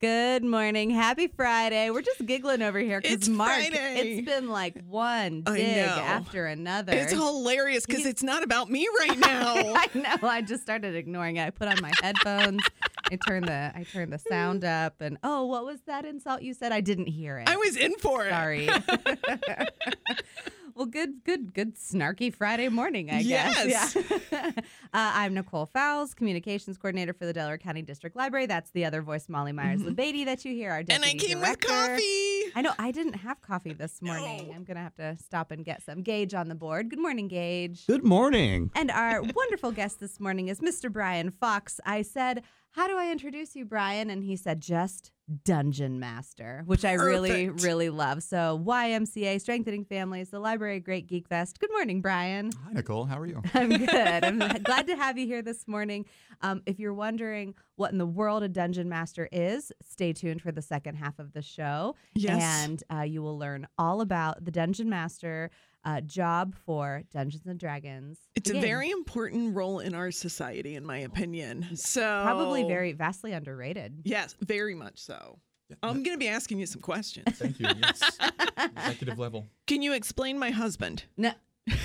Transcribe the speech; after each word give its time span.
Good 0.00 0.44
morning. 0.44 0.90
Happy 0.90 1.26
Friday. 1.26 1.90
We're 1.90 2.02
just 2.02 2.24
giggling 2.24 2.62
over 2.62 2.78
here 2.78 3.00
because 3.00 3.28
Mark, 3.28 3.50
Friday. 3.50 3.96
it's 3.96 4.24
been 4.24 4.48
like 4.48 4.80
one 4.86 5.42
dig 5.42 5.58
after 5.58 6.46
another. 6.46 6.92
It's 6.92 7.10
hilarious 7.10 7.84
because 7.84 8.06
it's 8.06 8.22
not 8.22 8.44
about 8.44 8.70
me 8.70 8.86
right 9.00 9.18
now. 9.18 9.54
I 9.74 9.88
know. 9.94 10.28
I 10.28 10.40
just 10.42 10.62
started 10.62 10.94
ignoring 10.94 11.38
it. 11.38 11.46
I 11.46 11.50
put 11.50 11.66
on 11.66 11.82
my 11.82 11.90
headphones. 12.00 12.62
I 13.10 13.16
turned 13.16 13.48
the 13.48 13.72
I 13.74 13.84
turned 13.92 14.12
the 14.12 14.20
sound 14.20 14.62
hmm. 14.62 14.68
up, 14.68 15.00
and 15.00 15.18
oh, 15.24 15.46
what 15.46 15.64
was 15.64 15.80
that 15.86 16.04
insult 16.04 16.42
you 16.42 16.54
said? 16.54 16.70
I 16.70 16.80
didn't 16.80 17.08
hear 17.08 17.38
it. 17.38 17.48
I 17.48 17.56
was 17.56 17.76
in 17.76 17.96
for 17.96 18.24
it. 18.24 18.30
sorry. 18.30 18.68
well, 20.78 20.86
good, 20.86 21.24
good, 21.24 21.52
good, 21.52 21.74
snarky 21.74 22.32
Friday 22.32 22.68
morning, 22.68 23.10
I 23.10 23.18
Yes. 23.18 23.92
guess. 23.94 24.12
Yeah. 24.30 24.50
uh, 24.54 24.60
I'm 24.92 25.34
Nicole 25.34 25.66
Fowles, 25.66 26.14
communications 26.14 26.78
coordinator 26.78 27.12
for 27.12 27.26
the 27.26 27.32
Delaware 27.32 27.58
County 27.58 27.82
District 27.82 28.14
Library. 28.14 28.46
That's 28.46 28.70
the 28.70 28.84
other 28.84 29.02
voice, 29.02 29.28
Molly 29.28 29.50
Meyers-Labadie, 29.50 30.24
that 30.26 30.44
you 30.44 30.54
hear. 30.54 30.70
Our 30.70 30.78
Mm-hmm. 30.84 30.92
And 30.92 31.04
I 31.04 31.14
came 31.14 31.40
director. 31.40 31.66
with 31.68 31.88
coffee. 31.88 32.52
I 32.54 32.62
know 32.62 32.72
I 32.78 32.92
didn't 32.92 33.14
have 33.14 33.40
coffee 33.42 33.72
this 33.72 34.00
morning. 34.00 34.46
No. 34.48 34.54
I'm 34.54 34.62
gonna 34.62 34.78
have 34.80 34.94
to 34.96 35.16
stop 35.18 35.50
and 35.50 35.64
get 35.64 35.82
some. 35.82 36.02
Gage 36.02 36.32
on 36.32 36.48
the 36.48 36.54
board. 36.54 36.88
Good 36.90 37.00
morning, 37.00 37.26
Gage. 37.26 37.84
Good 37.88 38.04
morning. 38.04 38.70
And 38.76 38.92
our 38.92 39.20
wonderful 39.22 39.72
guest 39.72 39.98
this 39.98 40.20
morning 40.20 40.46
is 40.46 40.60
Mr. 40.60 40.90
Brian 40.92 41.30
Fox. 41.32 41.80
I 41.84 42.02
said, 42.02 42.44
How 42.72 42.86
do 42.86 42.96
I 42.96 43.10
introduce 43.10 43.56
you, 43.56 43.64
Brian? 43.64 44.10
And 44.10 44.22
he 44.22 44.36
said, 44.36 44.60
Just 44.60 45.10
Dungeon 45.44 45.98
Master, 45.98 46.62
which 46.66 46.84
I 46.84 46.94
really, 46.94 47.46
Perfect. 47.46 47.64
really 47.64 47.90
love. 47.90 48.22
So, 48.22 48.62
YMCA, 48.64 49.40
Strengthening 49.40 49.84
Families, 49.84 50.30
the 50.30 50.38
Library 50.38 50.80
Great 50.80 51.08
GeekFest. 51.08 51.58
Good 51.58 51.70
morning, 51.70 52.00
Brian. 52.00 52.50
Hi, 52.64 52.72
Nicole. 52.72 53.04
How 53.04 53.18
are 53.18 53.26
you? 53.26 53.42
I'm 53.54 53.70
good. 53.70 54.24
I'm 54.24 54.38
glad 54.62 54.86
to 54.86 54.96
have 54.96 55.18
you 55.18 55.26
here 55.26 55.42
this 55.42 55.66
morning. 55.66 56.06
Um, 56.40 56.62
if 56.66 56.78
you're 56.78 56.94
wondering 56.94 57.54
what 57.76 57.90
in 57.90 57.98
the 57.98 58.06
world 58.06 58.42
a 58.42 58.48
dungeon 58.48 58.88
master 58.88 59.28
is, 59.32 59.72
stay 59.82 60.12
tuned 60.12 60.40
for 60.40 60.52
the 60.52 60.62
second 60.62 60.96
half 60.96 61.18
of 61.18 61.32
the 61.32 61.42
show. 61.42 61.96
Yes. 62.14 62.64
And 62.64 62.82
uh, 62.92 63.02
you 63.02 63.22
will 63.22 63.38
learn 63.38 63.66
all 63.76 64.00
about 64.00 64.44
the 64.44 64.50
dungeon 64.50 64.88
master 64.88 65.50
uh, 65.84 66.00
job 66.02 66.54
for 66.66 67.02
Dungeons 67.12 67.46
and 67.46 67.58
Dragons. 67.58 68.18
It's 68.34 68.50
the 68.50 68.58
a 68.58 68.60
very 68.60 68.90
important 68.90 69.54
role 69.54 69.78
in 69.80 69.94
our 69.94 70.10
society, 70.10 70.74
in 70.74 70.84
my 70.84 70.98
opinion. 70.98 71.66
So 71.76 72.02
probably 72.24 72.64
very 72.64 72.92
vastly 72.92 73.32
underrated. 73.32 74.00
yes, 74.04 74.34
very 74.40 74.74
much 74.74 74.98
so. 74.98 75.38
I'm 75.82 76.02
going 76.02 76.14
to 76.14 76.18
be 76.18 76.28
asking 76.28 76.58
you 76.60 76.66
some 76.66 76.80
questions. 76.80 77.38
Thank 77.38 77.60
you. 77.60 77.68
Yes. 77.82 78.18
Executive 78.58 79.18
level. 79.18 79.46
Can 79.66 79.82
you 79.82 79.92
explain 79.92 80.38
my 80.38 80.50
husband? 80.50 81.04
No. 81.16 81.32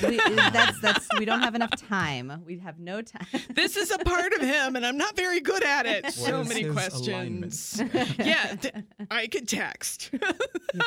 We, 0.08 0.18
that's 0.18 0.80
that's 0.82 1.08
we 1.20 1.26
don't 1.26 1.42
have 1.42 1.56
enough 1.56 1.72
time. 1.88 2.44
We 2.46 2.60
have 2.60 2.80
no 2.80 3.02
time. 3.02 3.28
This 3.54 3.78
is 3.78 3.92
a 3.92 3.98
part 4.00 4.34
of 4.34 4.42
him, 4.42 4.76
and 4.76 4.86
I'm 4.86 4.98
not 4.98 5.16
very 5.16 5.40
good 5.40 5.64
at 5.64 5.86
it. 5.86 6.12
so 6.14 6.44
many 6.44 6.66
questions. 6.66 7.82
yeah, 8.18 8.56
th- 8.56 8.74
I 9.12 9.28
could 9.28 9.48
text. 9.48 10.10
You 10.14 10.20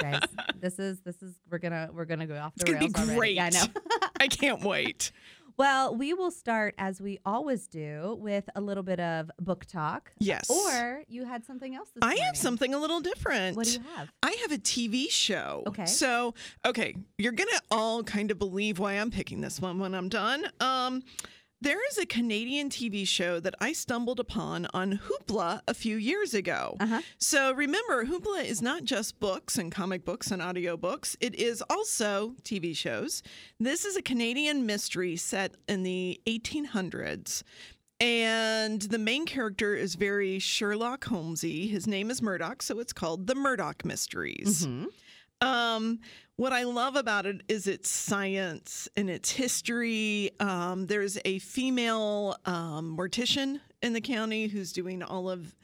guys, 0.01 0.21
this 0.61 0.79
is 0.79 1.01
this 1.01 1.23
is 1.23 1.35
we're 1.51 1.59
gonna 1.59 1.91
we're 1.93 2.05
gonna 2.07 2.27
go 2.27 2.37
off 2.37 2.55
the 2.57 2.63
It's 2.63 2.71
gonna 2.71 2.79
be 2.79 2.87
rails 2.87 2.95
already. 2.97 3.17
great. 3.19 3.37
Yeah, 3.37 3.47
I 3.47 3.51
know. 3.51 3.67
I 4.21 4.29
can't 4.29 4.63
wait. 4.63 5.13
Well, 5.59 5.95
we 5.97 6.13
will 6.13 6.31
start 6.31 6.75
as 6.77 7.01
we 7.01 7.19
always 7.25 7.67
do 7.67 8.17
with 8.21 8.49
a 8.55 8.61
little 8.61 8.83
bit 8.83 9.01
of 9.01 9.31
book 9.41 9.65
talk. 9.65 10.13
Yes. 10.19 10.51
Or 10.51 11.03
you 11.09 11.25
had 11.25 11.45
something 11.47 11.75
else 11.75 11.89
this 11.91 12.03
I 12.03 12.09
morning. 12.09 12.23
have 12.25 12.37
something 12.37 12.75
a 12.75 12.79
little 12.79 13.01
different. 13.01 13.57
What 13.57 13.67
do 13.67 13.73
you 13.73 13.81
have? 13.97 14.13
I 14.23 14.33
have 14.43 14.53
a 14.53 14.59
TV 14.59 15.11
show. 15.11 15.63
Okay. 15.67 15.87
So, 15.87 16.35
okay, 16.67 16.95
you're 17.17 17.33
going 17.33 17.49
to 17.49 17.63
all 17.71 18.03
kind 18.03 18.31
of 18.31 18.39
believe 18.39 18.79
why 18.79 18.95
I'm 18.95 19.11
picking 19.11 19.41
this 19.41 19.59
one 19.61 19.79
when 19.79 19.95
I'm 19.95 20.09
done. 20.11 20.45
Um, 20.61 21.03
there 21.67 21.85
is 21.89 21.99
a 21.99 22.07
Canadian 22.07 22.71
TV 22.71 23.07
show 23.07 23.41
that 23.41 23.57
I 23.61 23.73
stumbled 23.73 24.21
upon 24.21 24.69
on 24.73 25.01
Hoopla 25.05 25.63
a 25.67 25.75
few 25.75 25.97
years 25.97 26.33
ago. 26.33 26.77
Uh-huh. 26.79 27.01
So 27.19 27.53
remember, 27.53 28.05
Hoopla 28.05 28.45
is 28.45 28.63
not 28.63 28.85
just 28.85 29.19
books 29.19 29.59
and 29.59 29.73
comic 29.73 30.05
books 30.05 30.31
and 30.31 30.41
audiobooks, 30.41 31.17
it 31.19 31.35
is 31.35 31.65
also 31.69 32.37
TV 32.45 32.77
shows. 32.77 33.21
This 33.59 33.85
is 33.85 33.97
a 33.97 34.03
Canadian 34.03 34.65
mystery 34.65 35.17
set 35.17 35.57
in 35.69 35.83
the 35.83 36.21
1800s. 36.29 37.43
And 37.99 38.83
the 38.83 38.99
main 38.99 39.27
character 39.27 39.75
is 39.75 39.97
very 39.97 40.39
Sherlock 40.39 41.05
Holmesy. 41.07 41.67
His 41.67 41.89
name 41.89 42.11
is 42.13 42.23
Murdoch, 42.23 42.63
so 42.63 42.79
it's 42.79 42.93
called 42.93 43.27
The 43.27 43.35
Murdoch 43.35 43.85
Mysteries. 43.85 44.67
Mhm. 44.67 44.87
Um, 45.41 46.01
what 46.37 46.53
I 46.53 46.65
love 46.65 46.97
about 46.97 47.27
it 47.27 47.43
is 47.49 47.67
its 47.67 47.89
science 47.89 48.89
and 48.97 49.09
its 49.09 49.31
history. 49.31 50.31
Um, 50.39 50.87
there's 50.87 51.19
a 51.25 51.39
female 51.39 52.37
um, 52.45 52.97
mortician 52.97 53.61
in 53.83 53.93
the 53.93 54.01
county 54.01 54.47
who's 54.47 54.73
doing 54.73 55.03
all 55.03 55.31
of, 55.31 55.55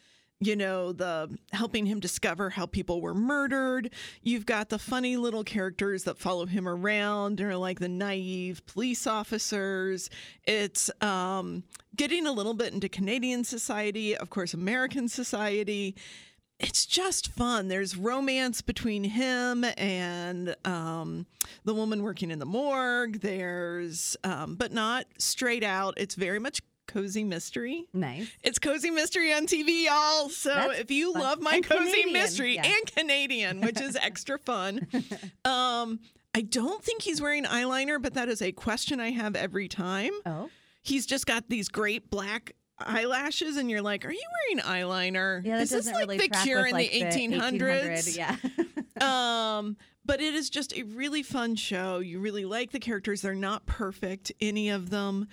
you 0.40 0.56
know, 0.56 0.92
the 0.92 1.36
helping 1.52 1.86
him 1.86 2.00
discover 2.00 2.50
how 2.50 2.66
people 2.66 3.00
were 3.02 3.14
murdered. 3.14 3.90
You've 4.22 4.46
got 4.46 4.70
the 4.70 4.78
funny 4.78 5.16
little 5.16 5.44
characters 5.44 6.04
that 6.04 6.18
follow 6.18 6.46
him 6.46 6.66
around, 6.66 7.40
or 7.40 7.56
like 7.56 7.78
the 7.78 7.88
naive 7.88 8.64
police 8.66 9.06
officers. 9.06 10.08
It's 10.44 10.90
um, 11.02 11.64
getting 11.94 12.26
a 12.26 12.32
little 12.32 12.54
bit 12.54 12.72
into 12.72 12.88
Canadian 12.88 13.44
society, 13.44 14.16
of 14.16 14.30
course, 14.30 14.54
American 14.54 15.08
society 15.08 15.96
it's 16.62 16.86
just 16.86 17.28
fun. 17.32 17.68
There's 17.68 17.96
romance 17.96 18.62
between 18.62 19.04
him 19.04 19.64
and 19.76 20.54
um, 20.64 21.26
the 21.64 21.74
woman 21.74 22.02
working 22.02 22.30
in 22.30 22.38
the 22.38 22.46
morgue. 22.46 23.20
There's, 23.20 24.16
um, 24.24 24.54
but 24.54 24.72
not 24.72 25.06
straight 25.18 25.64
out. 25.64 25.94
It's 25.96 26.14
very 26.14 26.38
much 26.38 26.60
cozy 26.86 27.24
mystery. 27.24 27.86
Nice. 27.92 28.30
It's 28.42 28.58
cozy 28.58 28.90
mystery 28.90 29.32
on 29.32 29.46
TV, 29.46 29.84
y'all. 29.86 30.28
So 30.28 30.54
That's 30.54 30.80
if 30.80 30.90
you 30.90 31.12
fun. 31.12 31.22
love 31.22 31.40
my 31.40 31.56
And 31.56 31.64
cozy 31.64 31.90
Canadian, 31.90 32.12
mystery 32.12 32.54
yeah. 32.56 32.66
and 32.66 32.86
Canadian, 32.94 33.60
which 33.60 33.80
is 33.80 33.96
extra 34.00 34.38
fun, 34.38 34.86
um, 35.44 36.00
I 36.34 36.40
don't 36.42 36.82
think 36.82 37.02
he's 37.02 37.20
wearing 37.20 37.44
eyeliner, 37.44 38.00
but 38.00 38.14
that 38.14 38.28
is 38.28 38.40
a 38.40 38.52
question 38.52 39.00
I 39.00 39.10
have 39.10 39.36
every 39.36 39.68
time 39.68 40.12
Oh. 40.24 40.48
he's 40.82 41.06
just 41.06 41.26
got 41.26 41.48
these 41.48 41.68
great 41.68 42.08
black 42.10 42.52
eyelashes 42.78 43.56
and 43.56 43.70
you're 43.70 43.82
like 43.82 44.04
are 44.04 44.12
you 44.12 44.22
wearing 44.48 44.64
eyeliner? 44.64 45.44
Yeah, 45.44 45.56
that 45.56 45.62
is 45.62 45.70
this 45.70 45.86
like 45.86 45.96
really 45.96 46.18
the 46.18 46.28
cure 46.28 46.66
in 46.66 46.72
like, 46.72 46.90
the 46.90 47.00
1800s 47.02 48.16
Yeah. 48.16 48.36
um 49.58 49.76
but 50.04 50.20
it 50.20 50.34
is 50.34 50.50
just 50.50 50.76
a 50.76 50.82
really 50.82 51.22
fun 51.22 51.54
show. 51.54 52.00
You 52.00 52.18
really 52.18 52.44
like 52.44 52.72
the 52.72 52.80
characters. 52.80 53.22
They're 53.22 53.34
not 53.34 53.66
perfect 53.66 54.32
any 54.40 54.68
of 54.68 54.90
them. 54.90 55.28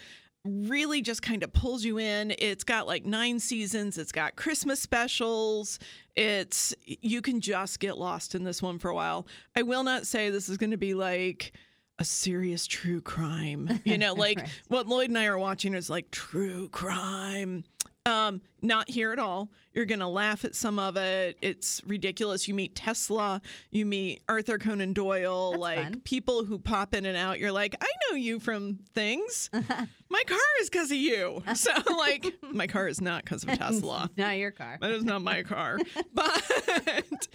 Really 0.46 1.02
just 1.02 1.22
kind 1.22 1.44
of 1.44 1.52
pulls 1.52 1.84
you 1.84 1.98
in. 1.98 2.34
It's 2.38 2.64
got 2.64 2.88
like 2.88 3.06
nine 3.06 3.40
seasons. 3.40 3.98
It's 3.98 4.12
got 4.12 4.36
christmas 4.36 4.80
specials. 4.80 5.80
It's 6.16 6.74
you 6.86 7.22
can 7.22 7.42
just 7.42 7.80
get 7.80 7.98
lost 7.98 8.36
in 8.36 8.44
this 8.44 8.62
one 8.62 8.80
for 8.80 8.90
a 8.90 8.96
while. 8.96 9.28
I 9.56 9.64
will 9.64 9.84
not 9.84 10.06
say 10.06 10.30
this 10.30 10.50
is 10.50 10.58
going 10.58 10.72
to 10.72 10.78
be 10.78 10.94
like 10.94 11.54
a 12.00 12.04
serious 12.06 12.66
true 12.66 13.02
crime 13.02 13.80
you 13.86 13.98
know 13.98 14.14
like 14.14 14.40
Right. 14.40 14.50
what 14.70 14.88
lloyd 14.88 15.10
and 15.10 15.18
i 15.18 15.26
are 15.26 15.38
watching 15.38 15.74
is 15.76 15.90
like 15.90 16.10
true 16.12 16.68
crime 16.70 17.64
um, 18.06 18.42
not 18.64 18.90
here 18.90 19.12
at 19.12 19.20
all. 19.20 19.50
You're 19.74 19.86
gonna 19.86 20.10
laugh 20.10 20.44
at 20.44 20.56
some 20.56 20.80
of 20.80 20.96
it. 20.98 21.38
It's 21.44 21.80
ridiculous. 21.86 22.48
You 22.48 22.56
meet 22.56 22.74
Tesla, 22.74 23.40
you 23.70 23.86
meet 23.86 24.24
Arthur 24.28 24.58
Conan 24.58 24.94
Doyle, 24.94 25.52
That's 25.52 25.62
like 25.62 25.84
fun. 25.84 26.02
people 26.06 26.44
who 26.46 26.58
pop 26.58 26.96
in 26.96 27.06
and 27.06 27.16
out. 27.16 27.40
You're 27.40 27.52
like, 27.52 27.76
I 27.80 27.88
know 28.10 28.16
you 28.16 28.40
from 28.40 28.80
things. 28.96 29.50
my 29.54 30.24
car 30.26 30.38
is 30.62 30.70
because 30.72 30.90
of 30.90 30.98
you. 30.98 31.44
So 31.56 31.72
like, 31.98 32.34
my 32.52 32.66
car 32.66 32.88
is 32.88 33.00
not 33.00 33.26
because 33.26 33.44
of 33.44 33.50
Tesla. 33.60 34.10
not 34.18 34.38
your 34.38 34.52
car. 34.52 34.78
That 34.82 34.92
is 34.92 35.04
not 35.04 35.22
my 35.22 35.44
car, 35.44 35.78
but 36.14 37.28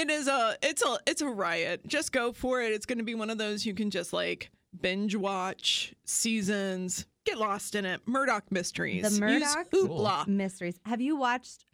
it 0.00 0.10
is 0.10 0.28
a 0.28 0.56
it's 0.62 0.82
a 0.82 0.98
it's 1.06 1.20
a 1.20 1.28
riot. 1.28 1.86
Just 1.86 2.12
go 2.12 2.32
for 2.32 2.62
it. 2.62 2.72
It's 2.72 2.86
going 2.86 2.98
to 2.98 3.04
be 3.04 3.14
one 3.14 3.30
of 3.30 3.38
those 3.38 3.66
you 3.66 3.74
can 3.74 3.90
just 3.90 4.12
like 4.12 4.50
binge 4.80 5.14
watch 5.14 5.94
seasons, 6.04 7.06
get 7.24 7.38
lost 7.38 7.74
in 7.74 7.84
it. 7.84 8.00
Murdoch 8.06 8.50
mysteries. 8.50 9.02
The 9.02 9.10
Use 9.10 9.20
Murdoch? 9.20 9.70
Hoopla. 9.70 10.26
Mysteries. 10.26 10.80
Have 10.86 11.00
you 11.00 11.16
watched 11.16 11.66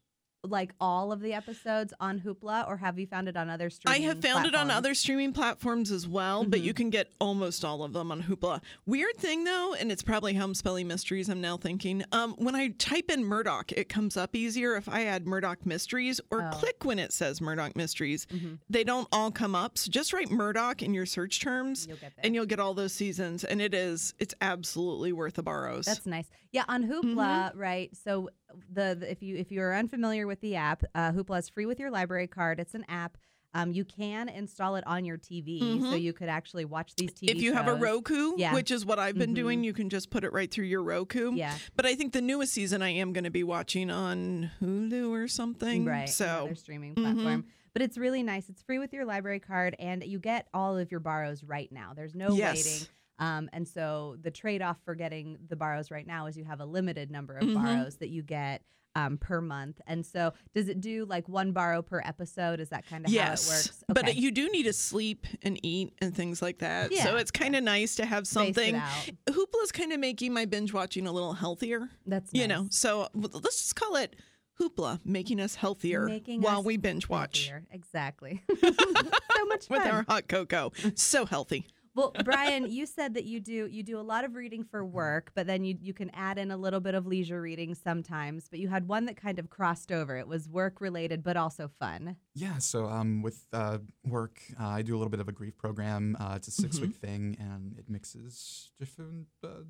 like 0.47 0.73
all 0.81 1.13
of 1.13 1.21
the 1.21 1.33
episodes 1.33 1.93
on 2.01 2.21
Hoopla, 2.21 2.67
or 2.69 2.77
have 2.77 2.99
you 2.99 3.07
found 3.07 3.29
it 3.29 3.37
on 3.37 3.49
other 3.51 3.71
streaming? 3.71 4.03
I 4.03 4.07
have 4.07 4.21
found 4.23 4.47
it 4.47 4.55
on 4.55 4.71
other 4.71 4.95
streaming 4.95 5.33
platforms 5.33 5.91
as 5.91 6.07
well, 6.09 6.45
but 6.45 6.61
Mhm. 6.61 6.65
you 6.65 6.75
can 6.75 6.91
get 6.91 7.13
almost 7.21 7.65
all 7.65 7.83
of 7.83 7.93
them 7.93 8.11
on 8.13 8.23
Hoopla. 8.23 8.61
Weird 8.87 9.17
thing 9.17 9.45
though, 9.45 9.75
and 9.75 9.91
it's 9.93 10.03
probably 10.03 10.35
how 10.35 10.45
I'm 10.45 10.55
spelling 10.55 10.87
mysteries. 10.89 11.29
I'm 11.29 11.41
now 11.41 11.57
thinking. 11.57 12.05
Um, 12.13 12.35
when 12.39 12.55
I 12.55 12.69
type 12.69 13.11
in 13.11 13.25
Murdoch, 13.25 13.73
it 13.73 13.89
comes 13.89 14.17
up 14.17 14.35
easier 14.35 14.77
if 14.77 14.89
I 14.89 15.05
add 15.05 15.27
Murdoch 15.27 15.67
mysteries 15.67 16.21
or 16.31 16.43
Oh. 16.43 16.51
click 16.57 16.85
when 16.85 16.99
it 16.99 17.13
says 17.13 17.41
Murdoch 17.41 17.77
mysteries. 17.77 18.27
Mhm. 18.27 18.59
They 18.71 18.85
don't 18.85 19.09
all 19.13 19.31
come 19.31 19.55
up. 19.55 19.79
So 19.79 19.91
just 19.91 20.13
write 20.13 20.31
Murdoch 20.31 20.83
in 20.83 20.95
your 20.95 21.07
search 21.07 21.41
terms. 21.41 21.87
You'll 21.89 21.99
and 22.19 22.35
you'll 22.35 22.47
get 22.47 22.61
all 22.61 22.75
those 22.75 22.93
seasons 22.93 23.45
and 23.45 23.61
it 23.61 23.75
is 23.75 24.15
it's 24.19 24.35
absolutely 24.41 25.13
worth 25.13 25.35
the 25.35 25.43
borrows 25.43 25.85
That's 25.87 26.07
nice. 26.07 26.27
Yeah, 26.53 26.65
on 26.69 26.85
Hoopla, 26.89 27.53
right? 27.55 27.95
So 27.97 28.31
the, 28.73 28.97
the 28.99 29.11
if 29.11 29.23
you 29.23 29.37
if 29.37 29.51
you're 29.51 29.75
unfamiliar 29.75 30.27
with 30.27 30.41
the 30.41 30.57
app, 30.57 30.85
uh, 30.95 31.13
Hoopla 31.13 31.39
is 31.41 31.49
free 31.49 31.67
with 31.67 31.79
your 31.79 31.91
library 31.91 32.27
card. 32.27 32.61
It's 32.61 32.75
an 32.75 32.85
app. 32.89 33.17
Um, 33.55 33.73
you 33.73 33.85
can 33.87 34.29
install 34.29 34.77
it 34.77 34.87
on 34.87 35.07
your 35.07 35.17
TV, 35.17 35.81
so 35.81 35.87
Mhm. 35.97 36.03
you 36.03 36.13
could 36.13 36.29
actually 36.29 36.67
watch 36.67 36.95
these 36.97 37.15
TV 37.15 37.31
if 37.31 37.41
you 37.43 37.55
have 37.55 37.69
a. 37.69 37.75
Roku, 37.75 38.35
Yeah. 38.37 38.53
which 38.53 38.71
is 38.71 38.85
what 38.85 38.99
I've 38.99 39.17
been 39.17 39.31
Mhm. 39.31 39.35
doing, 39.37 39.65
you 39.65 39.73
can 39.73 39.89
just 39.89 40.11
put 40.11 40.25
it 40.25 40.33
right 40.33 40.51
through 40.51 40.67
your 40.67 40.83
Roku. 40.83 41.33
yeah, 41.35 41.57
But 41.75 41.87
I 41.87 41.95
think 41.95 42.13
the 42.13 42.21
newest 42.21 42.53
season 42.53 42.83
I 42.83 42.91
am 42.91 43.15
going 43.15 43.25
to 43.25 43.31
be 43.31 43.43
watching 43.45 43.91
on 43.91 44.51
Hulu 44.61 45.09
or 45.11 45.27
something. 45.27 45.87
right, 45.87 46.07
So 46.09 46.27
another 46.27 46.55
streaming 46.55 46.95
Mhm. 46.97 47.03
platform. 47.03 47.47
But 47.73 47.81
it's 47.83 47.97
really 47.97 48.23
nice. 48.23 48.49
It's 48.51 48.63
free 48.63 48.79
with 48.79 48.93
your 48.93 49.05
library 49.07 49.41
card, 49.41 49.75
and 49.79 50.05
you 50.05 50.19
get 50.19 50.49
all 50.53 50.77
of 50.77 50.91
your 50.91 51.01
borrows 51.01 51.43
right 51.43 51.71
now. 51.73 51.93
There's 51.95 52.15
no 52.15 52.35
Yes. 52.35 52.57
waiting. 52.65 52.89
Um, 53.19 53.49
and 53.53 53.67
so 53.67 54.17
the 54.23 54.31
trade 54.31 54.63
off 54.63 54.77
for 54.85 54.95
getting 54.95 55.39
the 55.49 55.57
borrows 55.57 55.91
right 55.91 56.07
now 56.07 56.27
is 56.27 56.37
you 56.37 56.45
have 56.45 56.61
a 56.61 56.67
limited 56.67 57.11
number 57.11 57.37
of 57.39 57.45
Mhm. 57.49 57.55
borrows 57.55 57.97
that 57.97 58.09
you 58.11 58.23
get 58.23 58.63
um, 58.95 59.19
per 59.19 59.43
month. 59.43 59.79
And 59.87 60.07
so 60.07 60.33
does 60.55 60.71
it 60.71 60.81
do 60.81 61.05
like 61.05 61.29
one 61.29 61.53
borrow 61.53 61.83
per 61.83 62.01
episode? 62.03 62.61
Is 62.61 62.71
that 62.71 62.87
kind 62.89 63.05
of 63.05 63.13
yes, 63.13 63.47
how 63.47 63.55
it 63.55 63.59
works? 63.59 63.85
but 64.07 64.17
you 64.17 64.31
do 64.31 64.49
need 64.49 64.63
to 64.63 64.73
sleep 64.73 65.27
and 65.43 65.61
eat 65.63 65.93
and 66.01 66.17
things 66.17 66.41
like 66.41 66.61
that. 66.61 66.91
Yeah. 66.93 67.05
So 67.05 67.17
it's 67.19 67.31
kind 67.31 67.55
of 67.55 67.63
nice 67.63 67.97
to 67.97 68.07
have 68.07 68.27
something. 68.27 68.75
out. 68.75 69.11
Hoopla's 69.31 69.71
kind 69.71 69.93
of 69.93 70.01
making 70.01 70.33
my 70.33 70.47
binge 70.47 70.73
watching 70.73 71.07
a 71.07 71.13
little 71.13 71.35
healthier. 71.35 71.91
That's 72.07 72.33
You 72.33 72.49
nice. 72.49 72.59
know, 72.59 72.69
so 72.71 73.09
let's 73.15 73.61
just 73.61 73.77
call 73.77 73.97
it 73.97 74.17
Hoopla, 74.59 75.01
making 75.05 75.41
us 75.41 75.55
healthier 75.57 76.07
Making 76.07 76.41
while 76.41 76.61
us 76.61 76.65
we 76.65 76.79
binge 76.79 77.07
watch 77.07 77.49
Healthier. 77.49 77.67
Exactly. 77.73 78.43
so 78.63 79.45
much 79.47 79.69
with 79.69 79.83
our 79.83 80.07
hot 80.09 80.27
cocoa. 80.29 80.73
so 80.95 81.27
healthy. 81.27 81.67
Well, 81.97 82.13
Brian, 82.25 82.71
you 82.71 82.85
said 82.85 83.15
that 83.15 83.25
you 83.25 83.41
do 83.41 83.67
you 83.67 83.83
do 83.83 83.99
a 83.99 84.03
lot 84.03 84.27
of 84.27 84.35
reading 84.35 84.65
for 84.65 84.85
work, 84.85 85.33
but 85.35 85.47
then 85.47 85.65
you 85.65 85.79
you 85.81 85.95
can 85.95 86.11
add 86.11 86.37
in 86.37 86.51
a 86.51 86.57
little 86.57 86.79
bit 86.79 86.95
of 86.95 87.07
leisure 87.07 87.41
reading 87.41 87.75
sometimes. 87.75 88.49
But 88.51 88.59
you 88.59 88.69
had 88.69 88.87
one 88.87 89.07
that 89.07 89.17
kind 89.17 89.39
of 89.39 89.49
crossed 89.49 89.91
over. 89.91 90.19
It 90.19 90.29
was 90.29 90.47
work 90.47 90.83
related, 90.83 91.25
but 91.25 91.39
also 91.39 91.71
fun. 91.81 92.17
Yeah, 92.35 92.59
so 92.59 92.85
um, 92.85 93.23
with 93.23 93.47
uh, 93.55 93.79
work, 94.05 94.43
uh, 94.61 94.67
I 94.69 94.83
do 94.83 94.95
a 94.95 94.99
little 94.99 95.11
bit 95.11 95.21
of 95.21 95.29
a 95.29 95.33
grief 95.33 95.57
program. 95.57 96.19
Uh, 96.21 96.35
it's 96.37 96.49
a 96.49 96.51
6 96.51 96.81
week 96.81 96.97
thing, 96.97 97.39
and 97.41 97.75
it 97.79 97.89
mixes 97.89 98.73
different 98.79 99.29
uh, 99.43 99.65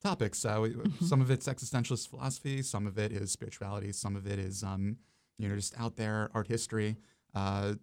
topics. 0.00 0.44
Uh, 0.44 0.60
we, 0.62 0.76
Some 1.04 1.20
of 1.20 1.32
it's 1.32 1.48
existentialist 1.48 2.08
philosophy, 2.08 2.62
some 2.62 2.86
of 2.86 2.98
it 2.98 3.10
is 3.10 3.32
spirituality, 3.32 3.90
some 3.90 4.14
of 4.14 4.28
it 4.28 4.38
is 4.38 4.62
um, 4.62 4.96
you 5.38 5.48
know 5.48 5.56
just 5.56 5.78
out 5.80 5.96
there 5.96 6.30
art 6.34 6.46
history. 6.46 6.96
Uh, 7.34 7.74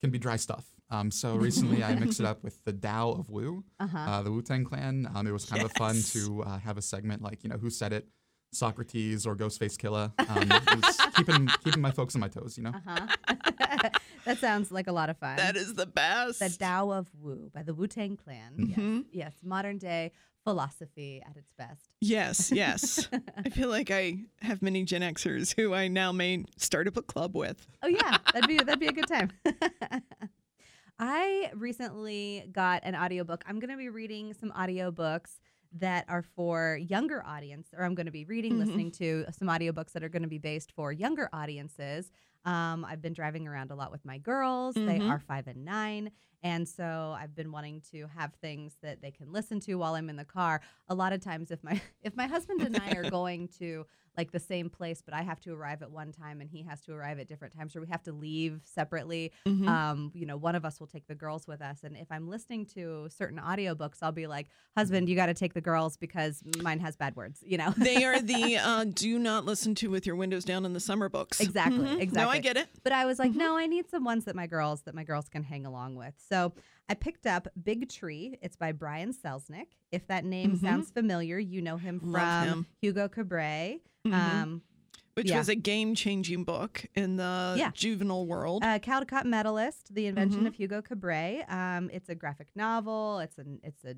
can 0.00 0.10
be 0.10 0.18
dry 0.18 0.36
stuff. 0.36 0.64
Um, 0.92 1.10
so 1.10 1.36
recently, 1.36 1.82
I 1.82 1.94
mixed 1.94 2.20
it 2.20 2.26
up 2.32 2.44
with 2.44 2.62
the 2.64 2.72
Tao 2.72 3.10
of 3.12 3.30
Wu, 3.30 3.64
Uh-huh. 3.80 3.98
uh, 3.98 4.22
the 4.22 4.30
Wu 4.30 4.42
Tang 4.42 4.64
Clan. 4.64 5.08
Um, 5.14 5.26
it 5.26 5.32
was 5.32 5.44
kind 5.46 5.62
of 5.62 5.72
fun 5.72 5.96
to 6.12 6.42
uh, 6.42 6.58
have 6.58 6.76
a 6.76 6.82
segment 6.82 7.22
like 7.22 7.42
you 7.42 7.50
know 7.50 7.56
who 7.56 7.70
said 7.70 7.92
it, 7.92 8.06
Socrates 8.52 9.24
or 9.26 9.34
Ghostface 9.34 9.76
Killah. 9.78 10.12
Um, 10.28 11.12
keeping 11.16 11.48
keeping 11.64 11.80
my 11.80 11.90
folks 11.90 12.14
on 12.14 12.20
my 12.20 12.28
toes, 12.28 12.58
you 12.58 12.64
know. 12.64 12.72
Uh-huh. 12.74 13.06
that 14.26 14.38
sounds 14.38 14.70
like 14.70 14.86
a 14.86 14.92
lot 14.92 15.08
of 15.08 15.16
fun. 15.16 15.36
That 15.36 15.56
is 15.56 15.72
the 15.74 15.86
best. 15.86 16.40
the 16.40 16.50
Tao 16.50 16.90
of 16.92 17.08
Wu 17.18 17.50
by 17.54 17.62
the 17.62 17.72
Wu 17.74 17.86
Tang 17.86 18.16
Clan. 18.16 18.52
Mhm. 18.58 19.04
Yes, 19.10 19.32
yes, 19.32 19.32
modern 19.42 19.78
day 19.78 20.12
philosophy 20.44 21.22
at 21.24 21.36
its 21.36 21.52
best. 21.56 21.88
Yes, 22.00 22.50
yes. 22.52 23.08
I 23.44 23.48
feel 23.48 23.68
like 23.68 23.90
I 23.92 24.24
have 24.42 24.60
many 24.60 24.84
Gen 24.84 25.00
Xers 25.02 25.54
who 25.56 25.72
I 25.72 25.86
now 25.88 26.10
may 26.12 26.44
start 26.58 26.86
a 26.88 26.90
book 26.92 27.06
club 27.06 27.34
with. 27.36 27.66
Oh 27.82 27.88
yeah, 27.88 28.18
that'd 28.34 28.48
be 28.48 28.58
that'd 28.58 28.80
be 28.80 28.88
a 28.88 28.92
good 28.92 29.06
time. 29.08 29.30
I 30.98 31.50
recently 31.54 32.48
got 32.52 32.82
an 32.84 32.94
audiobook. 32.94 33.42
I'm 33.46 33.58
going 33.58 33.70
to 33.70 33.76
be 33.76 33.88
reading 33.88 34.34
some 34.34 34.52
audiobooks 34.52 35.40
that 35.74 36.04
are 36.08 36.22
for 36.22 36.76
younger 36.76 37.24
audience 37.24 37.70
or 37.76 37.84
I'm 37.84 37.94
going 37.94 38.06
to 38.06 38.12
be 38.12 38.24
reading 38.26 38.58
Mhm. 38.58 38.58
listening 38.58 38.90
to 38.92 39.24
some 39.32 39.48
audiobooks 39.48 39.92
that 39.92 40.04
are 40.04 40.10
going 40.10 40.22
to 40.22 40.28
be 40.28 40.38
based 40.38 40.70
for 40.72 40.92
younger 40.92 41.28
audiences. 41.32 42.12
Um, 42.44 42.84
I've 42.84 43.00
been 43.00 43.14
driving 43.14 43.48
around 43.48 43.70
a 43.70 43.74
lot 43.74 43.90
with 43.90 44.04
my 44.04 44.18
girls. 44.18 44.82
They 44.84 45.00
Mhm. 45.00 45.08
are 45.08 45.18
5 45.18 45.46
and 45.48 45.64
9 45.64 46.10
and 46.42 46.68
so 46.68 47.14
I've 47.18 47.34
been 47.34 47.52
wanting 47.52 47.82
to 47.92 48.06
have 48.16 48.32
things 48.34 48.76
that 48.82 49.00
they 49.00 49.10
can 49.10 49.32
listen 49.32 49.60
to 49.60 49.74
while 49.76 49.94
I'm 49.94 50.08
in 50.10 50.16
the 50.16 50.24
car. 50.24 50.60
A 50.88 50.94
lot 50.94 51.12
of 51.12 51.20
times 51.20 51.50
if 51.50 51.62
my 51.62 51.80
if 52.02 52.16
my 52.16 52.26
husband 52.26 52.62
and 52.62 52.76
I 52.76 52.92
are 52.94 53.04
going 53.10 53.48
to 53.60 53.86
like 54.18 54.30
the 54.30 54.40
same 54.40 54.68
place, 54.68 55.00
but 55.02 55.14
I 55.14 55.22
have 55.22 55.40
to 55.40 55.54
arrive 55.54 55.80
at 55.80 55.90
one 55.90 56.12
time 56.12 56.42
and 56.42 56.50
he 56.50 56.62
has 56.64 56.82
to 56.82 56.92
arrive 56.92 57.18
at 57.18 57.28
different 57.28 57.54
times, 57.56 57.74
or 57.74 57.80
we 57.80 57.86
have 57.88 58.02
to 58.02 58.12
leave 58.12 58.60
separately. 58.64 59.32
Mhm. 59.48 59.66
Um, 59.66 60.10
you 60.14 60.26
know, 60.26 60.36
one 60.36 60.54
of 60.54 60.66
us 60.66 60.78
will 60.80 60.86
take 60.86 61.06
the 61.06 61.14
girls 61.14 61.46
with 61.46 61.62
us. 61.62 61.82
And 61.82 61.96
if 61.96 62.08
I'm 62.12 62.28
listening 62.28 62.66
to 62.74 63.08
certain 63.08 63.38
audiobooks, 63.38 63.98
I'll 64.02 64.12
be 64.12 64.26
like, 64.26 64.48
husband, 64.76 65.08
you 65.08 65.16
got 65.16 65.26
to 65.26 65.34
take 65.34 65.54
the 65.54 65.62
girls 65.62 65.96
because 65.96 66.42
mine 66.62 66.78
has 66.80 66.94
bad 66.94 67.16
words, 67.16 67.42
you 67.46 67.56
know? 67.56 67.70
they 67.78 68.04
are 68.04 68.20
the 68.34 68.58
uh, 68.58 68.84
do 68.84 69.18
not 69.18 69.46
listen 69.46 69.74
to 69.76 69.88
with 69.88 70.04
your 70.06 70.16
windows 70.16 70.44
down 70.44 70.66
in 70.66 70.74
the 70.74 70.80
summer 70.80 71.08
books. 71.08 71.40
Exactly, 71.40 71.78
Mhm. 71.78 71.82
No, 71.82 71.94
I 71.94 72.02
exactly. 72.02 72.40
get 72.40 72.56
it. 72.58 72.68
But 72.84 72.92
I 72.92 73.06
was 73.06 73.18
like, 73.18 73.32
no, 73.32 73.56
I 73.56 73.66
need 73.66 73.88
some 73.88 74.04
ones 74.04 74.26
that 74.26 74.36
my 74.36 74.46
girls 74.46 74.82
that 74.82 74.94
my 74.94 75.04
girls 75.04 75.30
can 75.30 75.42
hang 75.42 75.64
along 75.64 75.94
with. 75.96 76.12
So 76.32 76.54
I 76.88 76.94
picked 76.94 77.26
up 77.26 77.46
Big 77.62 77.90
Tree. 77.90 78.38
It's 78.40 78.56
by 78.56 78.72
Brian 78.72 79.12
Selznick. 79.12 79.66
If 79.90 80.06
that 80.06 80.24
name 80.24 80.52
Mhm. 80.56 80.60
sounds 80.62 80.90
familiar, 80.90 81.38
you 81.38 81.60
know 81.60 81.76
him 81.76 82.00
from 82.00 82.14
him. 82.48 82.66
Hugo 82.80 83.06
Cabret. 83.08 83.82
Mhm. 84.06 84.12
Um, 84.14 84.62
Which 85.14 85.28
yeah. 85.28 85.36
was 85.36 85.50
a 85.50 85.54
game 85.54 85.94
changing 85.94 86.44
book 86.44 86.86
in 86.94 87.16
the 87.16 87.54
Yeah. 87.58 87.70
juvenile 87.74 88.26
world. 88.26 88.64
Uh, 88.64 88.78
Caldecott 88.78 89.26
medalist, 89.26 89.94
The 89.94 90.06
Invention 90.06 90.44
Mhm. 90.44 90.46
of 90.46 90.54
Hugo 90.54 90.80
Cabret. 90.80 91.44
Um, 91.50 91.90
it's 91.92 92.08
a 92.08 92.14
graphic 92.14 92.48
novel. 92.56 93.18
It's 93.18 93.36
an 93.38 93.60
it's 93.62 93.84
a 93.84 93.94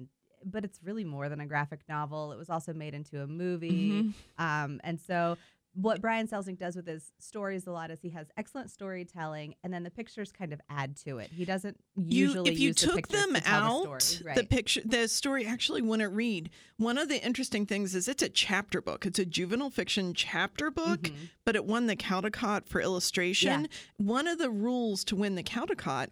but 0.46 0.62
it's 0.62 0.78
really 0.82 1.04
more 1.04 1.30
than 1.30 1.40
a 1.40 1.46
graphic 1.46 1.80
novel. 1.88 2.30
It 2.32 2.36
was 2.36 2.50
also 2.50 2.74
made 2.74 2.92
into 2.94 3.22
a 3.22 3.26
movie. 3.26 3.92
Mhm. 4.02 4.14
Um, 4.38 4.78
and 4.84 5.00
so 5.00 5.38
what 5.74 6.00
Brian 6.00 6.26
Selznick 6.28 6.58
does 6.58 6.76
with 6.76 6.86
his 6.86 7.12
stories 7.18 7.66
a 7.66 7.72
lot 7.72 7.90
is 7.90 8.00
he 8.00 8.10
has 8.10 8.28
excellent 8.36 8.70
storytelling, 8.70 9.54
and 9.62 9.72
then 9.72 9.82
the 9.82 9.90
pictures 9.90 10.32
kind 10.32 10.52
of 10.52 10.60
add 10.70 10.96
to 11.04 11.18
it. 11.18 11.30
He 11.32 11.44
doesn't 11.44 11.76
You, 11.96 12.26
usually 12.28 12.50
if 12.52 12.58
you 12.58 12.68
use 12.68 12.76
the 12.76 12.86
took 12.92 13.08
them 13.08 13.34
to 13.34 13.42
out, 13.46 13.84
the 13.94 14.00
story. 14.00 14.28
Right. 14.28 14.36
the 14.36 14.44
picture, 14.46 14.80
the 14.84 15.08
story 15.08 15.44
actually 15.46 15.82
wouldn't 15.82 16.14
read. 16.14 16.50
One 16.76 16.96
of 16.98 17.08
the 17.08 17.24
interesting 17.24 17.66
things 17.66 17.94
is 17.94 18.08
it's 18.08 18.22
a 18.22 18.28
chapter 18.28 18.80
book. 18.80 19.04
It's 19.06 19.18
a 19.18 19.24
juvenile 19.24 19.70
fiction 19.70 20.14
chapter 20.14 20.70
book, 20.70 21.02
Mhm. 21.02 21.14
but 21.44 21.56
it 21.56 21.64
won 21.64 21.86
the 21.86 21.96
Caldecott 21.96 22.66
for 22.68 22.80
illustration. 22.80 23.68
One 23.96 24.26
of 24.26 24.38
the 24.38 24.50
rules 24.50 25.04
to 25.04 25.16
win 25.16 25.34
the 25.34 25.42
Caldecott 25.42 26.08